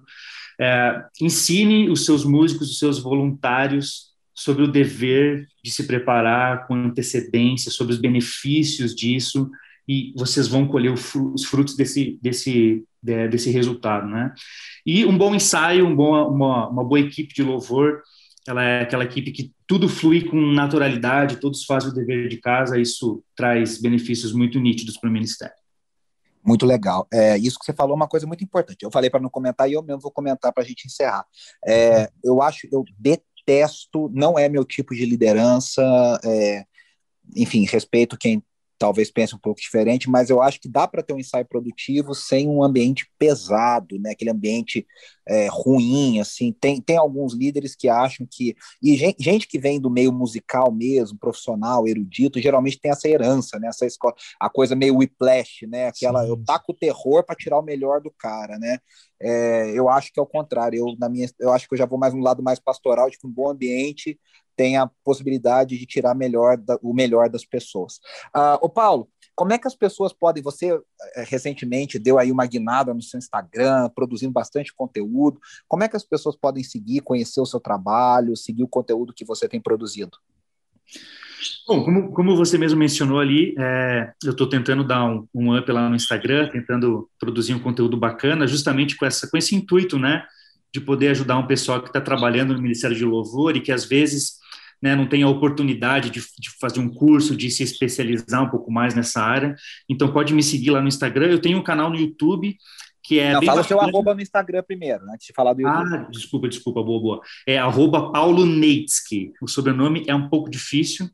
É, 0.60 1.06
ensine 1.21 1.89
os 1.89 2.04
seus 2.04 2.26
músicos, 2.26 2.69
os 2.69 2.80
seus 2.80 3.00
voluntários 3.00 4.13
sobre 4.36 4.63
o 4.63 4.71
dever 4.71 5.48
de 5.63 5.71
se 5.71 5.88
preparar 5.88 6.67
com 6.67 6.76
antecedência, 6.76 7.71
sobre 7.71 7.93
os 7.93 8.00
benefícios 8.00 8.93
disso, 8.93 9.50
e 9.88 10.13
vocês 10.15 10.48
vão 10.48 10.67
colher 10.67 10.91
os 10.91 11.45
frutos 11.45 11.76
desse, 11.76 12.19
desse, 12.21 12.84
desse 13.02 13.50
resultado, 13.50 14.08
né? 14.08 14.34
E 14.86 15.06
um 15.06 15.17
bom 15.17 15.34
ensaio, 15.34 15.88
um 15.88 15.95
bom, 15.95 16.28
uma, 16.28 16.67
uma 16.67 16.84
boa 16.84 17.00
equipe 17.00 17.34
de 17.34 17.43
louvor, 17.43 18.02
ela 18.48 18.63
é 18.63 18.82
aquela 18.82 19.04
equipe 19.04 19.32
que 19.32 19.54
tudo 19.67 19.88
flui 19.88 20.24
com 20.24 20.39
naturalidade, 20.39 21.39
todos 21.39 21.63
fazem 21.63 21.89
o 21.89 21.93
dever 21.93 22.28
de 22.28 22.38
casa, 22.38 22.80
isso 22.80 23.24
traz 23.36 23.80
benefícios 23.80 24.34
muito 24.34 24.60
nítidos 24.60 24.98
para 24.98 25.10
o 25.10 25.13
ministério. 25.13 25.56
Muito 26.43 26.63
legal. 26.63 27.08
É, 27.12 27.38
isso 27.39 27.58
que 27.58 27.65
você 27.65 27.74
falou 27.74 27.93
é 27.93 27.95
uma 27.95 28.08
coisa 28.08 28.28
muito 28.28 28.43
importante. 28.43 28.84
Eu 28.84 28.91
falei 28.91 29.10
para 29.10 29.19
não 29.19 29.32
comentar 29.32 29.67
e 29.67 29.74
eu 29.74 29.82
mesmo 29.82 30.02
vou 30.02 30.12
comentar 30.12 30.54
para 30.54 30.62
a 30.62 30.65
gente 30.65 30.86
encerrar. 30.86 31.26
É, 31.65 32.08
eu 32.24 32.39
acho, 32.39 32.67
eu 32.71 32.84
detesto, 33.00 33.35
não 34.13 34.38
é 34.38 34.49
meu 34.49 34.65
tipo 34.65 34.93
de 34.95 35.05
liderança. 35.05 35.81
É, 36.23 36.65
enfim, 37.36 37.65
respeito 37.65 38.17
quem 38.17 38.43
talvez 38.78 39.10
pense 39.10 39.34
um 39.34 39.40
pouco 39.40 39.60
diferente, 39.60 40.10
mas 40.10 40.30
eu 40.30 40.42
acho 40.42 40.60
que 40.60 40.68
dá 40.68 40.88
para 40.88 41.02
ter 41.02 41.14
um 41.14 41.20
ensaio 41.20 41.46
produtivo 41.46 42.14
sem 42.14 42.48
um 42.48 42.64
ambiente 42.64 43.10
pesado, 43.18 43.98
né? 44.00 44.12
Aquele 44.12 44.32
ambiente 44.32 44.86
é, 45.28 45.48
ruim, 45.50 46.20
assim. 46.20 46.52
Tem, 46.52 46.82
tem 46.82 46.98
alguns 46.98 47.34
líderes 47.34 47.76
que 47.76 47.88
acham 47.88 48.28
que 48.30 48.56
e 48.82 48.96
gente, 48.96 49.24
gente, 49.24 49.48
que 49.48 49.58
vem 49.58 49.80
do 49.80 49.90
meio 49.90 50.12
musical 50.12 50.72
mesmo, 50.72 51.18
profissional, 51.18 51.88
erudito, 51.88 52.40
geralmente 52.40 52.80
tem 52.80 52.92
essa 52.92 53.08
herança, 53.08 53.58
né? 53.60 53.68
Essa 53.70 53.86
escola, 53.86 54.14
a 54.40 54.50
coisa 54.50 54.76
meio 54.76 54.98
whiplash, 54.98 55.66
né? 55.68 55.88
Aquela 55.88 56.24
Sim. 56.24 56.30
eu 56.30 56.44
taco 56.46 56.72
o 56.72 56.76
terror 56.76 57.24
para 57.26 57.36
tirar 57.36 57.60
o 57.60 57.64
melhor 57.64 58.02
do 58.02 58.12
cara, 58.12 58.58
né? 58.60 58.80
É, 59.20 59.72
eu 59.74 59.90
acho 59.90 60.12
que 60.12 60.20
é 60.20 60.24
o 60.24 60.28
contrário. 60.28 60.78
Eu, 60.80 60.96
na 61.00 61.10
minha, 61.10 61.28
eu 61.40 61.52
acho 61.54 61.68
que 61.68 61.74
eu 61.74 61.78
já 61.78 61.86
vou 61.86 61.98
mais 61.98 62.14
um 62.14 62.20
lado 62.20 62.44
mais 62.44 62.60
pastoral, 62.60 63.10
de 63.10 63.18
que 63.18 63.26
um 63.26 63.32
bom 63.32 63.50
ambiente 63.50 64.20
tem 64.56 64.78
a 64.78 64.89
possibilidade 65.04 65.78
de 65.78 65.86
tirar 65.86 66.15
melhor 66.15 66.58
da, 66.58 66.78
o 66.82 66.94
melhor 66.94 67.30
das 67.30 67.46
pessoas. 67.46 67.98
Uh, 68.36 68.58
ô 68.62 68.70
Paulo, 68.70 69.10
como 69.36 69.52
é 69.52 69.58
que 69.58 69.68
as 69.68 69.76
pessoas 69.76 70.13
podem? 70.13 70.41
Você 70.41 70.68
eh, 70.70 71.26
recentemente 71.28 72.00
deu 72.00 72.18
aí 72.18 72.32
uma 72.32 72.46
guinada 72.46 72.94
no 72.94 73.02
seu 73.02 73.18
Instagram, 73.18 73.89
produzindo 73.94 74.32
bastante 74.32 74.74
conteúdo. 74.74 75.39
Como 75.68 75.84
é 75.84 75.89
que 75.89 75.98
as 75.98 76.06
pessoas 76.06 76.38
podem 76.38 76.63
seguir, 76.63 77.02
conhecer 77.02 77.41
o 77.41 77.46
seu 77.46 77.60
trabalho, 77.60 78.38
seguir 78.38 78.63
o 78.63 78.68
conteúdo 78.68 79.13
que 79.13 79.26
você 79.26 79.48
tem 79.50 79.60
produzido? 79.60 80.18
Bom, 81.68 81.84
como, 81.84 82.12
como 82.13 82.36
você 82.36 82.58
mesmo 82.58 82.80
mencionou 82.80 83.20
ali, 83.20 83.54
é, 83.60 84.13
eu 84.24 84.32
estou 84.32 84.48
tentando 84.48 84.84
dar 84.84 85.04
um, 85.06 85.28
um 85.34 85.58
up 85.58 85.70
lá 85.70 85.89
no 85.89 85.96
Instagram, 85.96 86.50
tentando 86.50 87.10
produzir 87.20 87.54
um 87.54 87.60
conteúdo 87.60 87.98
bacana, 87.98 88.48
justamente 88.48 88.96
com, 88.96 89.06
essa, 89.06 89.30
com 89.30 89.36
esse 89.36 89.54
intuito, 89.54 90.00
né, 90.00 90.26
de 90.74 90.80
poder 90.80 91.10
ajudar 91.10 91.38
um 91.38 91.48
pessoal 91.48 91.82
que 91.82 91.89
está 91.89 92.00
trabalhando 92.00 92.54
no 92.54 92.62
Ministério 92.62 92.96
de 92.96 93.04
Louvor 93.04 93.56
e 93.56 93.62
que 93.62 93.72
às 93.72 93.84
vezes 93.84 94.39
né, 94.82 94.96
não 94.96 95.08
tem 95.08 95.24
a 95.24 95.28
oportunidade 95.28 96.10
de, 96.10 96.20
de, 96.20 96.50
fazer 96.60 96.80
um 96.80 96.90
curso, 96.90 97.36
de 97.36 97.50
se 97.50 97.64
especializar 97.64 98.44
um 98.44 98.50
pouco 98.50 98.72
mais 98.72 98.94
nessa 98.94 99.22
área. 99.22 99.56
Então 99.90 100.12
pode 100.12 100.34
me 100.34 100.44
seguir 100.44 100.72
lá 100.72 100.82
no 100.82 100.88
Instagram. 100.88 101.28
Eu 101.28 101.42
tenho 101.42 101.58
um 101.58 101.64
canal 101.64 101.90
no 101.90 101.96
YouTube 101.96 102.56
que 103.04 103.20
é. 103.20 103.34
Não, 103.34 103.44
fala 103.44 103.62
o 103.62 103.64
seu 103.64 103.80
arroba 103.80 104.14
no 104.14 104.22
Instagram 104.22 104.64
primeiro, 104.64 105.04
antes 105.12 105.28
de 105.28 105.34
falar 105.34 105.54
do 105.54 105.62
YouTube. 105.62 105.96
Ah, 105.96 106.08
desculpa, 106.12 106.50
desculpa, 106.50 106.84
boa, 106.84 107.02
boa. 107.02 107.22
É 107.48 107.58
arroba 107.58 108.12
Paulo 108.12 108.46
Neitsky. 108.46 109.32
O 109.42 109.48
sobrenome 109.48 110.04
é 110.08 110.16
um 110.16 110.28
pouco 110.28 110.50
difícil, 110.50 111.10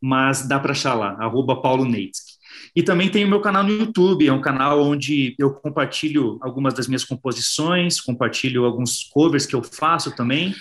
mas 0.00 0.46
dá 0.46 0.58
para 0.58 0.72
achar 0.72 0.94
lá, 0.94 1.16
arroba 1.20 1.60
Paulo 1.60 1.84
Neitsky. 1.84 2.36
E 2.74 2.82
também 2.82 3.08
tem 3.10 3.24
o 3.24 3.28
meu 3.28 3.40
canal 3.40 3.62
no 3.62 3.70
YouTube, 3.70 4.26
é 4.26 4.32
um 4.32 4.40
canal 4.40 4.82
onde 4.82 5.34
eu 5.38 5.52
compartilho 5.52 6.38
algumas 6.42 6.74
das 6.74 6.86
minhas 6.86 7.04
composições, 7.04 8.00
compartilho 8.00 8.64
alguns 8.64 9.04
covers 9.04 9.46
que 9.46 9.54
eu 9.54 9.62
faço 9.62 10.14
também, 10.14 10.54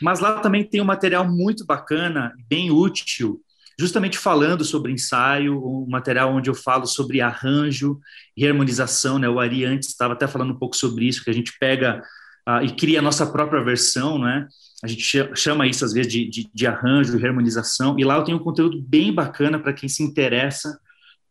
mas 0.00 0.20
lá 0.20 0.40
também 0.40 0.64
tem 0.64 0.80
um 0.80 0.84
material 0.84 1.28
muito 1.28 1.64
bacana, 1.64 2.32
bem 2.48 2.70
útil, 2.70 3.40
justamente 3.78 4.18
falando 4.18 4.64
sobre 4.64 4.92
ensaio, 4.92 5.58
um 5.58 5.86
material 5.88 6.32
onde 6.32 6.48
eu 6.48 6.54
falo 6.54 6.86
sobre 6.86 7.20
arranjo 7.20 7.98
e 8.36 8.46
harmonização, 8.46 9.18
né? 9.18 9.28
O 9.28 9.40
Ari 9.40 9.64
antes 9.64 9.88
estava 9.88 10.14
até 10.14 10.26
falando 10.26 10.52
um 10.52 10.58
pouco 10.58 10.76
sobre 10.76 11.06
isso, 11.06 11.24
que 11.24 11.30
a 11.30 11.34
gente 11.34 11.56
pega 11.58 12.02
uh, 12.48 12.64
e 12.64 12.74
cria 12.74 13.00
a 13.00 13.02
nossa 13.02 13.26
própria 13.26 13.62
versão, 13.62 14.18
né? 14.18 14.46
A 14.82 14.86
gente 14.86 15.02
chama 15.34 15.66
isso 15.66 15.84
às 15.84 15.92
vezes 15.92 16.12
de, 16.12 16.28
de, 16.28 16.50
de 16.52 16.66
arranjo, 16.66 17.18
de 17.18 17.26
harmonização, 17.26 17.98
e 17.98 18.04
lá 18.04 18.16
eu 18.16 18.24
tenho 18.24 18.38
um 18.38 18.42
conteúdo 18.42 18.80
bem 18.80 19.12
bacana 19.12 19.58
para 19.58 19.72
quem 19.72 19.88
se 19.88 20.02
interessa 20.02 20.78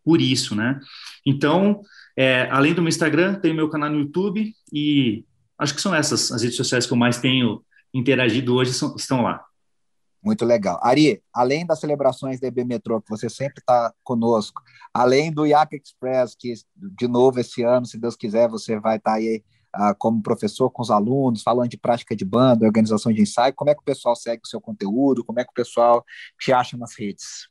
por 0.03 0.19
isso, 0.19 0.55
né? 0.55 0.79
Então, 1.25 1.81
é, 2.17 2.47
além 2.51 2.73
do 2.73 2.81
meu 2.81 2.89
Instagram, 2.89 3.35
tem 3.35 3.51
o 3.51 3.55
meu 3.55 3.69
canal 3.69 3.89
no 3.89 3.99
YouTube 3.99 4.53
e 4.71 5.23
acho 5.57 5.73
que 5.73 5.81
são 5.81 5.95
essas 5.95 6.31
as 6.31 6.41
redes 6.41 6.57
sociais 6.57 6.85
que 6.85 6.91
eu 6.91 6.97
mais 6.97 7.19
tenho 7.19 7.63
interagido 7.93 8.55
hoje 8.55 8.73
são, 8.73 8.95
estão 8.95 9.21
lá. 9.21 9.45
Muito 10.23 10.45
legal. 10.45 10.79
Ari, 10.81 11.21
além 11.33 11.65
das 11.65 11.79
celebrações 11.81 12.39
da 12.39 12.47
EB 12.47 12.63
Metrô, 12.63 13.01
que 13.01 13.09
você 13.09 13.29
sempre 13.29 13.59
está 13.59 13.93
conosco, 14.03 14.61
além 14.93 15.31
do 15.31 15.45
Yak 15.45 15.75
Express, 15.75 16.33
que 16.33 16.53
de 16.75 17.07
novo 17.09 17.39
esse 17.39 17.61
ano, 17.61 17.85
se 17.85 17.97
Deus 17.97 18.15
quiser, 18.15 18.47
você 18.47 18.79
vai 18.79 18.95
estar 18.95 19.11
tá 19.11 19.17
aí 19.17 19.43
uh, 19.75 19.93
como 19.97 20.23
professor 20.23 20.69
com 20.69 20.81
os 20.81 20.89
alunos, 20.89 21.43
falando 21.43 21.69
de 21.69 21.77
prática 21.77 22.15
de 22.15 22.23
banda, 22.23 22.65
organização 22.65 23.11
de 23.11 23.21
ensaio, 23.21 23.53
como 23.53 23.69
é 23.69 23.75
que 23.75 23.81
o 23.81 23.85
pessoal 23.85 24.15
segue 24.15 24.41
o 24.45 24.47
seu 24.47 24.61
conteúdo, 24.61 25.25
como 25.25 25.41
é 25.41 25.43
que 25.43 25.51
o 25.51 25.53
pessoal 25.53 26.05
te 26.39 26.53
acha 26.53 26.77
nas 26.77 26.97
redes? 26.97 27.49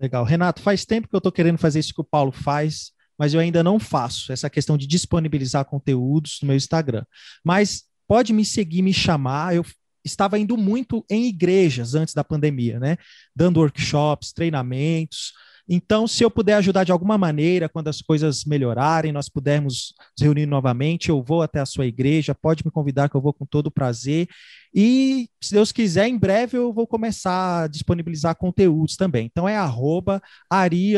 Legal. 0.00 0.24
Renato, 0.24 0.62
faz 0.62 0.84
tempo 0.84 1.08
que 1.08 1.16
eu 1.16 1.18
estou 1.18 1.32
querendo 1.32 1.58
fazer 1.58 1.80
isso 1.80 1.94
que 1.94 2.00
o 2.00 2.04
Paulo 2.04 2.30
faz, 2.30 2.92
mas 3.18 3.34
eu 3.34 3.40
ainda 3.40 3.62
não 3.62 3.80
faço, 3.80 4.32
essa 4.32 4.50
questão 4.50 4.76
de 4.76 4.86
disponibilizar 4.86 5.64
conteúdos 5.64 6.38
no 6.42 6.48
meu 6.48 6.56
Instagram. 6.56 7.04
Mas 7.44 7.84
pode 8.06 8.32
me 8.32 8.44
seguir, 8.44 8.82
me 8.82 8.92
chamar, 8.92 9.54
eu 9.54 9.64
estava 10.04 10.38
indo 10.38 10.56
muito 10.56 11.04
em 11.10 11.26
igrejas 11.26 11.94
antes 11.94 12.14
da 12.14 12.22
pandemia, 12.22 12.78
né? 12.78 12.96
Dando 13.34 13.60
workshops, 13.60 14.32
treinamentos. 14.32 15.32
Então, 15.66 16.06
se 16.06 16.22
eu 16.22 16.30
puder 16.30 16.54
ajudar 16.56 16.84
de 16.84 16.92
alguma 16.92 17.16
maneira, 17.16 17.70
quando 17.70 17.88
as 17.88 18.02
coisas 18.02 18.44
melhorarem, 18.44 19.12
nós 19.12 19.30
pudermos 19.30 19.94
nos 20.16 20.22
reunir 20.22 20.44
novamente, 20.44 21.08
eu 21.08 21.22
vou 21.22 21.40
até 21.40 21.58
a 21.58 21.66
sua 21.66 21.86
igreja, 21.86 22.34
pode 22.34 22.62
me 22.64 22.70
convidar 22.70 23.08
que 23.08 23.16
eu 23.16 23.20
vou 23.20 23.32
com 23.32 23.46
todo 23.46 23.70
prazer. 23.70 24.28
E, 24.74 25.26
se 25.42 25.54
Deus 25.54 25.72
quiser, 25.72 26.06
em 26.06 26.18
breve 26.18 26.58
eu 26.58 26.70
vou 26.70 26.86
começar 26.86 27.62
a 27.62 27.66
disponibilizar 27.66 28.36
conteúdos 28.36 28.96
também. 28.96 29.24
Então, 29.24 29.48
é 29.48 29.56
arroba 29.56 30.22
Ari 30.50 30.94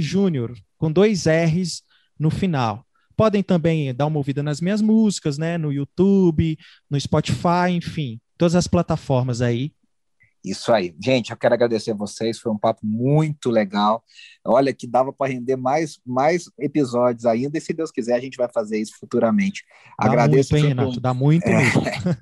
Júnior, 0.00 0.56
com 0.78 0.90
dois 0.90 1.26
R's 1.26 1.82
no 2.18 2.30
final. 2.30 2.86
Podem 3.20 3.42
também 3.42 3.94
dar 3.94 4.06
uma 4.06 4.16
ouvida 4.16 4.42
nas 4.42 4.62
minhas 4.62 4.80
músicas, 4.80 5.36
né? 5.36 5.58
No 5.58 5.70
YouTube, 5.70 6.56
no 6.88 6.98
Spotify, 6.98 7.70
enfim 7.70 8.18
todas 8.40 8.54
as 8.54 8.66
plataformas 8.66 9.42
aí. 9.42 9.70
Isso 10.42 10.72
aí. 10.72 10.96
Gente, 10.98 11.30
eu 11.30 11.36
quero 11.36 11.52
agradecer 11.52 11.90
a 11.90 11.94
vocês, 11.94 12.38
foi 12.38 12.50
um 12.50 12.56
papo 12.56 12.80
muito 12.82 13.50
legal. 13.50 14.02
Olha, 14.42 14.72
que 14.72 14.86
dava 14.86 15.12
para 15.12 15.30
render 15.30 15.56
mais, 15.56 16.00
mais 16.06 16.50
episódios 16.58 17.26
ainda, 17.26 17.58
e 17.58 17.60
se 17.60 17.74
Deus 17.74 17.90
quiser, 17.90 18.14
a 18.14 18.20
gente 18.20 18.38
vai 18.38 18.48
fazer 18.50 18.80
isso 18.80 18.94
futuramente. 18.98 19.62
Dá 20.00 20.06
Agradeço 20.06 20.54
muito, 20.54 20.64
hein, 20.64 20.68
Renato? 20.70 20.98
Dá 20.98 21.12
muito 21.12 21.46
é, 21.46 21.60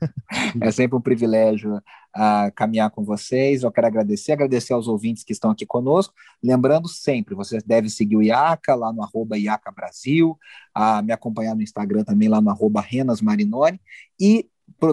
é 0.60 0.72
sempre 0.72 0.98
um 0.98 1.00
privilégio 1.00 1.80
uh, 2.18 2.52
caminhar 2.54 2.90
com 2.90 3.04
vocês. 3.04 3.62
Eu 3.62 3.70
quero 3.70 3.86
agradecer, 3.86 4.32
agradecer 4.32 4.72
aos 4.72 4.88
ouvintes 4.88 5.22
que 5.22 5.32
estão 5.32 5.50
aqui 5.50 5.64
conosco. 5.64 6.12
Lembrando 6.42 6.88
sempre, 6.88 7.34
você 7.34 7.58
deve 7.64 7.88
seguir 7.88 8.16
o 8.16 8.22
IACA 8.22 8.74
lá 8.74 8.92
no 8.92 9.02
arroba 9.02 9.38
IACA 9.38 9.70
Brasil, 9.70 10.36
uh, 10.76 11.02
me 11.02 11.12
acompanhar 11.12 11.54
no 11.54 11.62
Instagram 11.62 12.02
também 12.02 12.28
lá 12.28 12.40
no 12.40 12.50
arroba 12.50 12.80
Renas 12.80 13.22
Marinoni, 13.22 13.80
e 14.20 14.48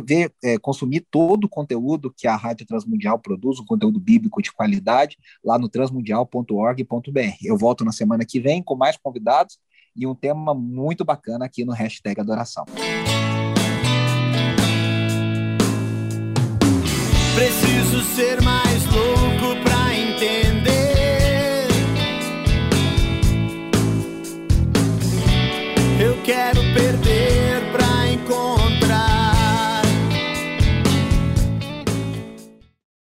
ver, 0.06 0.32
é, 0.44 0.58
consumir 0.58 1.06
todo 1.12 1.46
o 1.46 1.50
conteúdo 1.50 2.14
que 2.16 2.28
a 2.28 2.36
Rádio 2.36 2.66
Transmundial 2.66 3.20
produz, 3.20 3.60
um 3.60 3.66
conteúdo 3.66 4.00
bíblico 4.00 4.42
de 4.42 4.52
qualidade, 4.52 5.18
lá 5.44 5.60
no 5.60 5.68
transmundial.org.br. 5.68 7.38
Eu 7.44 7.58
volto 7.58 7.84
na 7.84 7.92
semana 7.92 8.26
que 8.26 8.40
vem 8.40 8.64
com 8.64 8.76
mais 8.76 8.98
convidados 8.98 9.60
e 9.96 10.08
um 10.08 10.16
tema 10.16 10.54
muito 10.54 11.04
bacana 11.04 11.46
aqui 11.46 11.66
no 11.66 11.74
hashtag 11.74 12.20
Adoração. 12.20 12.66
Preciso 17.36 18.02
ser 18.16 18.42
mais 18.42 18.86
louco 18.86 19.25